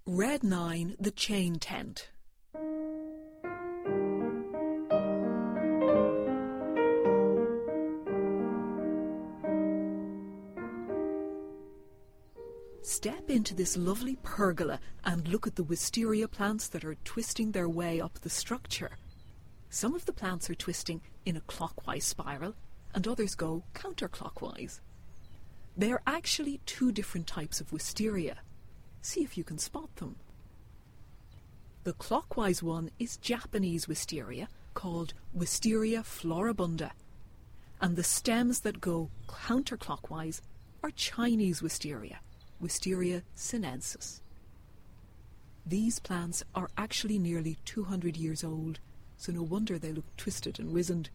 Red 0.04 0.42
9, 0.42 0.96
The 0.98 1.12
Chain 1.12 1.60
Tent. 1.60 2.10
Step 12.94 13.28
into 13.28 13.56
this 13.56 13.76
lovely 13.76 14.16
pergola 14.22 14.78
and 15.04 15.26
look 15.26 15.48
at 15.48 15.56
the 15.56 15.64
wisteria 15.64 16.28
plants 16.28 16.68
that 16.68 16.84
are 16.84 16.94
twisting 17.02 17.50
their 17.50 17.68
way 17.68 18.00
up 18.00 18.20
the 18.20 18.30
structure. 18.30 18.92
Some 19.68 19.96
of 19.96 20.06
the 20.06 20.12
plants 20.12 20.48
are 20.48 20.54
twisting 20.54 21.00
in 21.26 21.36
a 21.36 21.40
clockwise 21.40 22.04
spiral, 22.04 22.54
and 22.94 23.08
others 23.08 23.34
go 23.34 23.64
counterclockwise. 23.74 24.78
They 25.76 25.90
are 25.90 26.02
actually 26.06 26.60
two 26.66 26.92
different 26.92 27.26
types 27.26 27.60
of 27.60 27.72
wisteria. 27.72 28.36
See 29.02 29.24
if 29.24 29.36
you 29.36 29.42
can 29.42 29.58
spot 29.58 29.96
them. 29.96 30.14
The 31.82 31.94
clockwise 31.94 32.62
one 32.62 32.92
is 33.00 33.16
Japanese 33.16 33.88
wisteria, 33.88 34.46
called 34.72 35.14
Wisteria 35.34 36.04
floribunda, 36.04 36.92
and 37.80 37.96
the 37.96 38.04
stems 38.04 38.60
that 38.60 38.80
go 38.80 39.10
counterclockwise 39.26 40.40
are 40.84 40.92
Chinese 40.92 41.60
wisteria, 41.60 42.20
Wisteria 42.64 43.22
sinensis. 43.34 44.22
These 45.66 45.98
plants 45.98 46.42
are 46.54 46.70
actually 46.78 47.18
nearly 47.18 47.58
200 47.66 48.16
years 48.16 48.42
old, 48.42 48.80
so 49.18 49.32
no 49.32 49.42
wonder 49.42 49.78
they 49.78 49.92
look 49.92 50.16
twisted 50.16 50.58
and 50.58 50.72
wizened. 50.72 51.10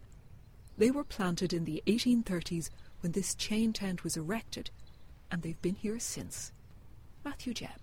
They 0.78 0.92
were 0.92 1.04
planted 1.04 1.52
in 1.52 1.66
the 1.66 1.82
1830s 1.88 2.70
when 3.00 3.14
this 3.14 3.34
chain 3.34 3.74
tent 3.74 4.04
was 4.04 4.16
erected, 4.16 4.70
and 5.32 5.42
they've 5.42 5.62
been 5.64 5.74
here 5.74 5.98
since. 5.98 6.52
Matthew 7.26 7.56
Jebb. 7.56 7.82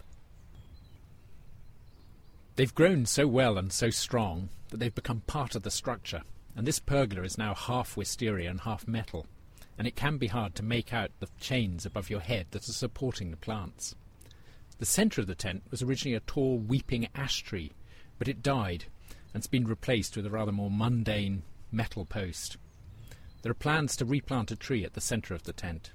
They've 2.55 2.75
grown 2.75 3.05
so 3.05 3.27
well 3.27 3.59
and 3.59 3.73
so 3.73 3.91
strong 3.91 4.49
that 4.69 4.79
they've 4.79 4.95
become 4.95 5.23
part 5.27 5.57
of 5.57 5.65
the 5.65 5.73
structure, 5.73 6.23
and 6.55 6.69
this 6.69 6.79
pergola 6.79 7.25
is 7.25 7.37
now 7.37 7.53
half 7.53 7.97
wisteria 7.97 8.49
and 8.49 8.61
half 8.61 8.87
metal 8.87 9.27
and 9.79 9.87
it 9.87 9.97
can 9.97 10.19
be 10.19 10.29
hard 10.29 10.55
to 10.55 10.63
make 10.63 10.93
out 10.93 11.11
the 11.21 11.29
chains 11.41 11.85
above 11.85 12.11
your 12.11 12.21
head 12.21 12.47
that 12.51 12.69
are 12.69 12.73
supporting 12.73 13.31
the 13.31 13.37
plants. 13.37 13.95
The 14.79 14.87
centre 14.87 15.21
of 15.21 15.27
the 15.27 15.35
tent 15.35 15.63
was 15.71 15.83
originally 15.83 16.17
a 16.17 16.21
tall 16.21 16.59
weeping 16.59 17.09
ash 17.15 17.43
tree, 17.43 17.73
but 18.19 18.29
it 18.29 18.43
died 18.43 18.85
and's 19.35 19.47
been 19.47 19.67
replaced 19.67 20.17
with 20.17 20.25
a 20.25 20.31
rather 20.31 20.53
more 20.53 20.71
mundane 20.71 21.43
metal 21.71 22.07
post. 22.07 22.57
There 23.43 23.51
are 23.51 23.55
plans 23.55 23.95
to 23.97 24.05
replant 24.05 24.51
a 24.51 24.57
tree 24.57 24.85
at 24.85 24.95
the 24.95 25.01
centre 25.01 25.35
of 25.35 25.43
the 25.43 25.53
tent. 25.53 25.91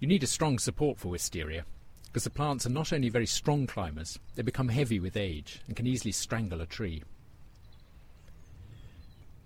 You 0.00 0.08
need 0.08 0.24
a 0.24 0.26
strong 0.26 0.58
support 0.58 0.98
for 0.98 1.08
wisteria, 1.08 1.64
because 2.06 2.24
the 2.24 2.30
plants 2.30 2.66
are 2.66 2.70
not 2.70 2.92
only 2.92 3.08
very 3.08 3.26
strong 3.26 3.66
climbers, 3.66 4.18
they 4.34 4.42
become 4.42 4.68
heavy 4.68 4.98
with 4.98 5.16
age 5.16 5.60
and 5.66 5.76
can 5.76 5.86
easily 5.86 6.12
strangle 6.12 6.60
a 6.60 6.66
tree. 6.66 7.04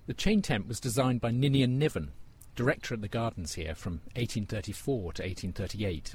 The 0.07 0.15
chain 0.15 0.41
tent 0.41 0.67
was 0.67 0.81
designed 0.81 1.21
by 1.21 1.31
Ninian 1.31 1.79
Niven, 1.79 2.13
director 2.55 2.95
at 2.95 3.01
the 3.01 3.09
gardens 3.09 3.55
here 3.55 3.75
from 3.75 4.01
1834 4.17 4.97
to 5.15 5.23
1838, 5.23 6.15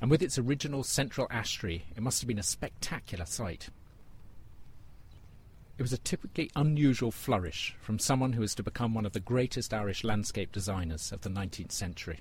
and 0.00 0.10
with 0.10 0.22
its 0.22 0.38
original 0.38 0.82
central 0.82 1.26
ash 1.30 1.54
tree, 1.54 1.84
it 1.96 2.02
must 2.02 2.20
have 2.20 2.28
been 2.28 2.38
a 2.38 2.42
spectacular 2.42 3.26
sight. 3.26 3.70
It 5.76 5.82
was 5.82 5.92
a 5.92 5.98
typically 5.98 6.50
unusual 6.54 7.10
flourish 7.10 7.74
from 7.80 7.98
someone 7.98 8.34
who 8.34 8.42
is 8.42 8.54
to 8.54 8.62
become 8.62 8.94
one 8.94 9.06
of 9.06 9.12
the 9.12 9.20
greatest 9.20 9.74
Irish 9.74 10.04
landscape 10.04 10.52
designers 10.52 11.10
of 11.10 11.22
the 11.22 11.30
19th 11.30 11.72
century. 11.72 12.20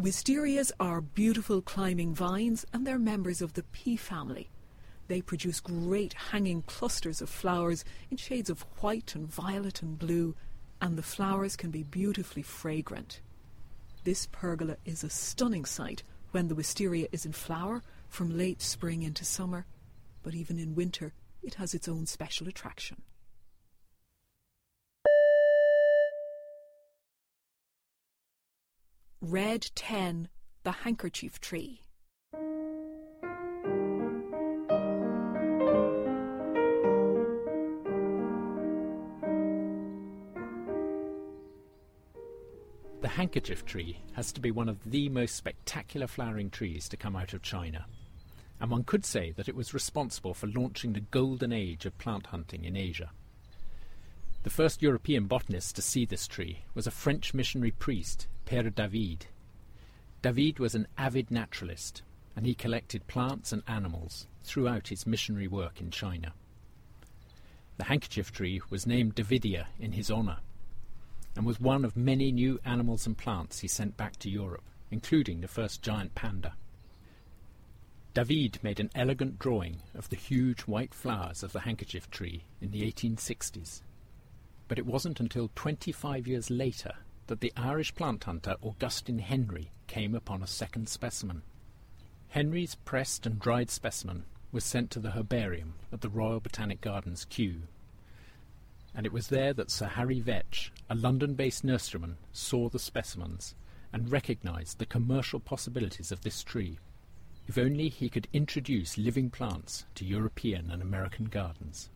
Wisterias 0.00 0.72
are 0.78 1.00
beautiful 1.00 1.62
climbing 1.62 2.14
vines 2.14 2.66
and 2.72 2.86
they're 2.86 2.98
members 2.98 3.40
of 3.42 3.54
the 3.54 3.62
pea 3.64 3.96
family. 3.96 4.50
They 5.08 5.20
produce 5.20 5.60
great 5.60 6.12
hanging 6.12 6.62
clusters 6.62 7.20
of 7.20 7.28
flowers 7.28 7.84
in 8.10 8.16
shades 8.16 8.48
of 8.48 8.64
white 8.80 9.14
and 9.14 9.26
violet 9.26 9.82
and 9.82 9.98
blue 9.98 10.36
and 10.80 10.96
the 10.96 11.02
flowers 11.02 11.56
can 11.56 11.70
be 11.70 11.82
beautifully 11.82 12.42
fragrant. 12.42 13.20
This 14.04 14.26
pergola 14.26 14.76
is 14.84 15.04
a 15.04 15.10
stunning 15.10 15.64
sight 15.64 16.02
when 16.30 16.48
the 16.48 16.54
wisteria 16.54 17.08
is 17.12 17.26
in 17.26 17.32
flower 17.32 17.82
from 18.08 18.36
late 18.36 18.62
spring 18.62 19.02
into 19.02 19.24
summer, 19.24 19.66
but 20.22 20.34
even 20.34 20.58
in 20.58 20.74
winter 20.74 21.12
it 21.42 21.54
has 21.54 21.74
its 21.74 21.88
own 21.88 22.06
special 22.06 22.48
attraction. 22.48 23.02
Red 29.20 29.70
10, 29.74 30.28
the 30.62 30.72
handkerchief 30.72 31.40
tree. 31.40 31.82
Handkerchief 43.20 43.66
tree 43.66 43.98
has 44.14 44.32
to 44.32 44.40
be 44.40 44.50
one 44.50 44.66
of 44.66 44.78
the 44.90 45.06
most 45.10 45.36
spectacular 45.36 46.06
flowering 46.06 46.48
trees 46.48 46.88
to 46.88 46.96
come 46.96 47.14
out 47.14 47.34
of 47.34 47.42
China. 47.42 47.84
And 48.58 48.70
one 48.70 48.82
could 48.82 49.04
say 49.04 49.32
that 49.32 49.46
it 49.46 49.54
was 49.54 49.74
responsible 49.74 50.32
for 50.32 50.46
launching 50.46 50.94
the 50.94 51.00
golden 51.00 51.52
age 51.52 51.84
of 51.84 51.98
plant 51.98 52.28
hunting 52.28 52.64
in 52.64 52.78
Asia. 52.78 53.10
The 54.42 54.48
first 54.48 54.80
European 54.80 55.26
botanist 55.26 55.76
to 55.76 55.82
see 55.82 56.06
this 56.06 56.26
tree 56.26 56.60
was 56.72 56.86
a 56.86 56.90
French 56.90 57.34
missionary 57.34 57.72
priest, 57.72 58.26
Père 58.46 58.74
David. 58.74 59.26
David 60.22 60.58
was 60.58 60.74
an 60.74 60.88
avid 60.96 61.30
naturalist, 61.30 62.00
and 62.34 62.46
he 62.46 62.54
collected 62.54 63.06
plants 63.06 63.52
and 63.52 63.62
animals 63.68 64.28
throughout 64.44 64.88
his 64.88 65.06
missionary 65.06 65.46
work 65.46 65.78
in 65.78 65.90
China. 65.90 66.32
The 67.76 67.84
handkerchief 67.84 68.32
tree 68.32 68.62
was 68.70 68.86
named 68.86 69.14
Davidia 69.14 69.66
in 69.78 69.92
his 69.92 70.10
honour, 70.10 70.38
and 71.36 71.46
was 71.46 71.60
one 71.60 71.84
of 71.84 71.96
many 71.96 72.32
new 72.32 72.58
animals 72.64 73.06
and 73.06 73.16
plants 73.16 73.60
he 73.60 73.68
sent 73.68 73.96
back 73.96 74.16
to 74.18 74.30
Europe, 74.30 74.64
including 74.90 75.40
the 75.40 75.48
first 75.48 75.82
giant 75.82 76.14
panda. 76.14 76.54
David 78.12 78.58
made 78.62 78.80
an 78.80 78.90
elegant 78.94 79.38
drawing 79.38 79.82
of 79.94 80.08
the 80.08 80.16
huge 80.16 80.62
white 80.62 80.92
flowers 80.92 81.44
of 81.44 81.52
the 81.52 81.60
handkerchief 81.60 82.10
tree 82.10 82.42
in 82.60 82.72
the 82.72 82.82
1860s. 82.90 83.82
But 84.66 84.78
it 84.78 84.86
wasn't 84.86 85.20
until 85.20 85.50
25 85.54 86.26
years 86.26 86.50
later 86.50 86.94
that 87.28 87.40
the 87.40 87.52
Irish 87.56 87.94
plant 87.94 88.24
hunter 88.24 88.56
Augustine 88.62 89.20
Henry 89.20 89.70
came 89.86 90.16
upon 90.16 90.42
a 90.42 90.48
second 90.48 90.88
specimen. 90.88 91.42
Henry's 92.30 92.74
pressed 92.74 93.26
and 93.26 93.38
dried 93.38 93.70
specimen 93.70 94.24
was 94.50 94.64
sent 94.64 94.90
to 94.90 94.98
the 94.98 95.12
herbarium 95.12 95.74
at 95.92 96.00
the 96.00 96.08
Royal 96.08 96.40
Botanic 96.40 96.80
Gardens, 96.80 97.24
Kew. 97.24 97.62
And 98.94 99.06
it 99.06 99.12
was 99.12 99.28
there 99.28 99.52
that 99.52 99.70
Sir 99.70 99.86
Harry 99.86 100.20
Veitch, 100.20 100.70
a 100.88 100.94
London 100.94 101.34
based 101.34 101.64
nurseryman, 101.64 102.16
saw 102.32 102.68
the 102.68 102.78
specimens 102.78 103.54
and 103.92 104.10
recognised 104.10 104.78
the 104.78 104.86
commercial 104.86 105.40
possibilities 105.40 106.12
of 106.12 106.22
this 106.22 106.42
tree. 106.42 106.78
If 107.46 107.58
only 107.58 107.88
he 107.88 108.08
could 108.08 108.28
introduce 108.32 108.98
living 108.98 109.30
plants 109.30 109.86
to 109.96 110.04
European 110.04 110.70
and 110.70 110.82
American 110.82 111.26
gardens. 111.26 111.90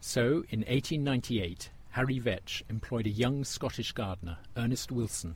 So, 0.00 0.44
in 0.50 0.60
1898, 0.60 1.70
Harry 1.90 2.20
Veitch 2.20 2.62
employed 2.68 3.06
a 3.06 3.10
young 3.10 3.42
Scottish 3.42 3.92
gardener, 3.92 4.38
Ernest 4.56 4.92
Wilson, 4.92 5.34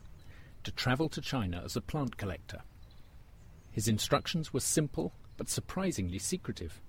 to 0.63 0.71
travel 0.71 1.09
to 1.09 1.19
China 1.19 1.61
as 1.65 1.75
a 1.75 1.81
plant 1.81 2.17
collector. 2.17 2.61
His 3.71 3.87
instructions 3.87 4.53
were 4.53 4.59
simple 4.59 5.13
but 5.37 5.49
surprisingly 5.49 6.19
secretive. 6.19 6.79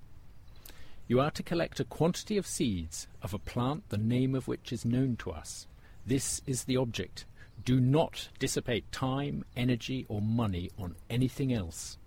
You 1.13 1.21
are 1.21 1.31
to 1.33 1.43
collect 1.43 1.79
a 1.79 1.85
quantity 1.85 2.39
of 2.39 2.47
seeds 2.47 3.07
of 3.21 3.35
a 3.35 3.39
plant 3.39 3.91
the 3.91 3.99
name 3.99 4.35
of 4.35 4.49
which 4.49 4.73
is 4.73 4.87
known 4.87 5.17
to 5.17 5.31
us. 5.31 5.67
This 6.07 6.41
is 6.47 6.65
the 6.65 6.79
object. 6.79 7.27
Do 7.63 7.81
not 7.81 8.31
dissipate 8.39 8.91
time, 8.93 9.45
energy, 9.55 10.07
or 10.09 10.23
money 10.23 10.71
on 10.79 10.97
anything 11.11 11.53
else. 11.53 11.99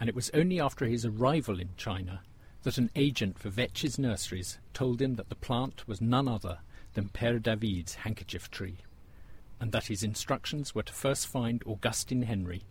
And 0.00 0.08
it 0.08 0.14
was 0.14 0.30
only 0.32 0.60
after 0.60 0.86
his 0.86 1.04
arrival 1.04 1.60
in 1.60 1.68
China 1.76 2.22
that 2.62 2.78
an 2.78 2.88
agent 2.96 3.38
for 3.38 3.50
Veitch's 3.50 3.98
nurseries 3.98 4.58
told 4.72 5.02
him 5.02 5.16
that 5.16 5.28
the 5.28 5.34
plant 5.34 5.86
was 5.86 6.00
none 6.00 6.28
other 6.28 6.60
than 6.94 7.10
Père 7.10 7.42
David's 7.42 7.96
handkerchief 7.96 8.50
tree, 8.50 8.78
and 9.60 9.72
that 9.72 9.88
his 9.88 10.02
instructions 10.02 10.74
were 10.74 10.84
to 10.84 10.92
first 10.94 11.26
find 11.26 11.62
Augustine 11.66 12.22
Henry, 12.22 12.62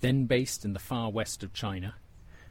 then 0.00 0.24
based 0.24 0.64
in 0.64 0.72
the 0.72 0.80
far 0.80 1.12
west 1.12 1.44
of 1.44 1.52
China, 1.52 1.94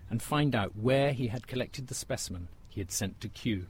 and 0.09 0.21
find 0.21 0.55
out 0.55 0.75
where 0.75 1.13
he 1.13 1.27
had 1.27 1.47
collected 1.47 1.87
the 1.87 1.95
specimen 1.95 2.47
he 2.69 2.81
had 2.81 2.91
sent 2.91 3.19
to 3.21 3.29
Kew. 3.29 3.65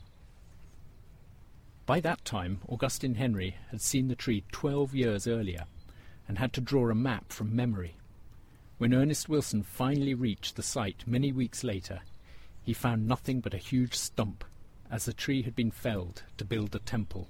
By 1.86 2.00
that 2.00 2.26
time, 2.26 2.62
Augustine 2.68 3.16
Henry 3.16 3.58
had 3.70 3.82
seen 3.82 4.08
the 4.08 4.16
tree 4.16 4.44
twelve 4.52 4.96
years 4.96 5.28
earlier 5.28 5.66
and 6.28 6.40
had 6.40 6.52
to 6.54 6.62
draw 6.62 6.90
a 6.90 6.96
map 6.96 7.32
from 7.32 7.56
memory. 7.56 7.96
When 8.78 8.94
Ernest 8.94 9.30
Wilson 9.30 9.64
finally 9.64 10.14
reached 10.14 10.56
the 10.56 10.64
site 10.64 11.04
many 11.06 11.32
weeks 11.32 11.64
later, 11.64 12.02
he 12.64 12.74
found 12.74 13.08
nothing 13.08 13.40
but 13.40 13.54
a 13.54 13.58
huge 13.58 13.94
stump, 13.94 14.44
as 14.90 15.06
the 15.06 15.14
tree 15.14 15.44
had 15.44 15.56
been 15.56 15.72
felled 15.72 16.24
to 16.38 16.44
build 16.44 16.76
a 16.76 16.80
temple. 16.80 17.28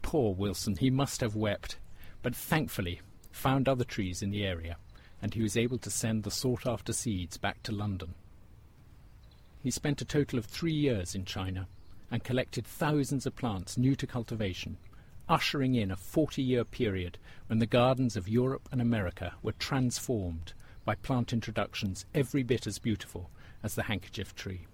Poor 0.00 0.34
Wilson, 0.34 0.76
he 0.76 0.90
must 0.90 1.20
have 1.20 1.36
wept, 1.36 1.78
but 2.22 2.34
thankfully 2.34 3.02
found 3.30 3.68
other 3.68 3.84
trees 3.84 4.22
in 4.22 4.30
the 4.30 4.44
area, 4.44 4.78
and 5.22 5.34
he 5.34 5.42
was 5.42 5.56
able 5.56 5.78
to 5.78 5.90
send 5.90 6.22
the 6.22 6.30
sought 6.30 6.66
after 6.66 6.92
seeds 6.92 7.36
back 7.36 7.62
to 7.62 7.72
London. 7.72 8.14
He 9.62 9.70
spent 9.70 10.00
a 10.00 10.06
total 10.06 10.38
of 10.38 10.46
three 10.46 10.72
years 10.72 11.14
in 11.14 11.24
China 11.24 11.68
and 12.10 12.24
collected 12.24 12.66
thousands 12.66 13.26
of 13.26 13.36
plants 13.36 13.76
new 13.76 13.94
to 13.96 14.06
cultivation, 14.06 14.78
ushering 15.28 15.74
in 15.74 15.90
a 15.90 15.96
40 15.96 16.42
year 16.42 16.64
period 16.64 17.18
when 17.46 17.58
the 17.58 17.66
gardens 17.66 18.16
of 18.16 18.28
Europe 18.28 18.68
and 18.72 18.80
America 18.80 19.34
were 19.42 19.52
transformed 19.52 20.54
by 20.84 20.94
plant 20.94 21.32
introductions 21.32 22.06
every 22.14 22.42
bit 22.42 22.66
as 22.66 22.78
beautiful 22.78 23.30
as 23.62 23.74
the 23.74 23.84
handkerchief 23.84 24.34
tree. 24.34 24.66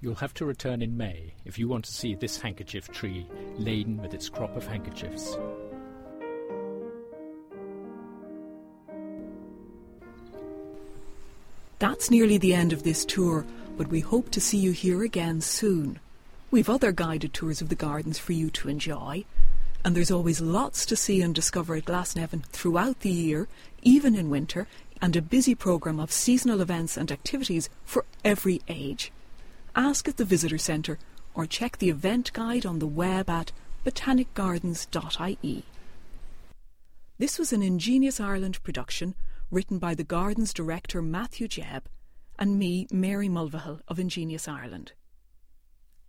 You'll 0.00 0.14
have 0.16 0.34
to 0.34 0.44
return 0.44 0.82
in 0.82 0.96
May 0.96 1.34
if 1.44 1.58
you 1.58 1.68
want 1.68 1.84
to 1.84 1.92
see 1.92 2.14
this 2.14 2.40
handkerchief 2.40 2.90
tree 2.90 3.26
laden 3.56 4.00
with 4.00 4.14
its 4.14 4.28
crop 4.28 4.56
of 4.56 4.66
handkerchiefs. 4.66 5.36
That's 11.82 12.12
nearly 12.12 12.38
the 12.38 12.54
end 12.54 12.72
of 12.72 12.84
this 12.84 13.04
tour, 13.04 13.44
but 13.76 13.88
we 13.88 13.98
hope 13.98 14.30
to 14.30 14.40
see 14.40 14.56
you 14.56 14.70
here 14.70 15.02
again 15.02 15.40
soon. 15.40 15.98
We've 16.48 16.70
other 16.70 16.92
guided 16.92 17.34
tours 17.34 17.60
of 17.60 17.70
the 17.70 17.74
gardens 17.74 18.20
for 18.20 18.32
you 18.34 18.50
to 18.50 18.68
enjoy, 18.68 19.24
and 19.84 19.96
there's 19.96 20.12
always 20.12 20.40
lots 20.40 20.86
to 20.86 20.94
see 20.94 21.20
and 21.20 21.34
discover 21.34 21.74
at 21.74 21.86
Glasnevin 21.86 22.44
throughout 22.46 23.00
the 23.00 23.10
year, 23.10 23.48
even 23.82 24.14
in 24.14 24.30
winter, 24.30 24.68
and 25.00 25.16
a 25.16 25.20
busy 25.20 25.56
programme 25.56 25.98
of 25.98 26.12
seasonal 26.12 26.60
events 26.60 26.96
and 26.96 27.10
activities 27.10 27.68
for 27.84 28.04
every 28.24 28.62
age. 28.68 29.10
Ask 29.74 30.06
at 30.06 30.18
the 30.18 30.24
Visitor 30.24 30.58
Centre 30.58 31.00
or 31.34 31.46
check 31.46 31.78
the 31.78 31.90
event 31.90 32.32
guide 32.32 32.64
on 32.64 32.78
the 32.78 32.86
web 32.86 33.28
at 33.28 33.50
botanicgardens.ie. 33.84 35.64
This 37.18 37.38
was 37.40 37.52
an 37.52 37.62
Ingenious 37.64 38.20
Ireland 38.20 38.62
production 38.62 39.16
written 39.52 39.78
by 39.78 39.94
the 39.94 40.02
Gardens 40.02 40.54
director 40.54 41.02
Matthew 41.02 41.46
Jebb 41.46 41.82
and 42.38 42.58
me, 42.58 42.86
Mary 42.90 43.28
Mulvihill 43.28 43.80
of 43.86 44.00
Ingenious 44.00 44.48
Ireland. 44.48 44.92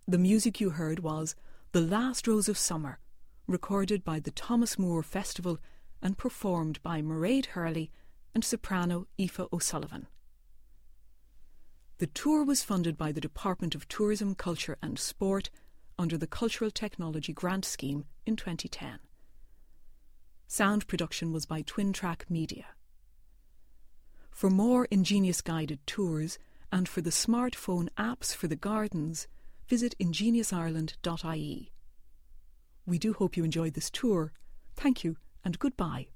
The 0.08 0.16
music 0.16 0.62
you 0.62 0.70
heard 0.70 1.00
was 1.00 1.36
The 1.72 1.82
Last 1.82 2.26
Rose 2.26 2.48
of 2.48 2.56
Summer, 2.56 2.98
recorded 3.46 4.02
by 4.02 4.18
the 4.18 4.30
Thomas 4.30 4.78
Moore 4.78 5.02
Festival 5.02 5.58
and 6.00 6.16
performed 6.16 6.82
by 6.82 7.02
Mairead 7.02 7.46
Hurley 7.46 7.90
and 8.34 8.42
soprano 8.42 9.06
Aoife 9.20 9.52
O'Sullivan. 9.52 10.06
The 11.98 12.06
tour 12.06 12.44
was 12.44 12.62
funded 12.64 12.96
by 12.96 13.12
the 13.12 13.20
Department 13.20 13.74
of 13.74 13.86
Tourism, 13.88 14.34
Culture 14.34 14.78
and 14.82 14.98
Sport 14.98 15.50
under 15.98 16.16
the 16.16 16.26
Cultural 16.26 16.70
Technology 16.70 17.34
Grant 17.34 17.66
Scheme 17.66 18.06
in 18.24 18.36
2010. 18.36 19.00
Sound 20.46 20.88
production 20.88 21.30
was 21.30 21.44
by 21.44 21.60
Twin 21.60 21.92
Track 21.92 22.24
Media. 22.30 22.64
For 24.34 24.50
more 24.50 24.86
ingenious 24.86 25.40
guided 25.40 25.78
tours 25.86 26.40
and 26.72 26.88
for 26.88 27.00
the 27.00 27.10
smartphone 27.10 27.88
apps 27.96 28.34
for 28.34 28.48
the 28.48 28.56
gardens, 28.56 29.28
visit 29.68 29.94
ingeniousireland.ie. 30.00 31.70
We 32.84 32.98
do 32.98 33.12
hope 33.12 33.36
you 33.36 33.44
enjoyed 33.44 33.74
this 33.74 33.90
tour. 33.90 34.32
Thank 34.74 35.04
you 35.04 35.18
and 35.44 35.56
goodbye. 35.56 36.08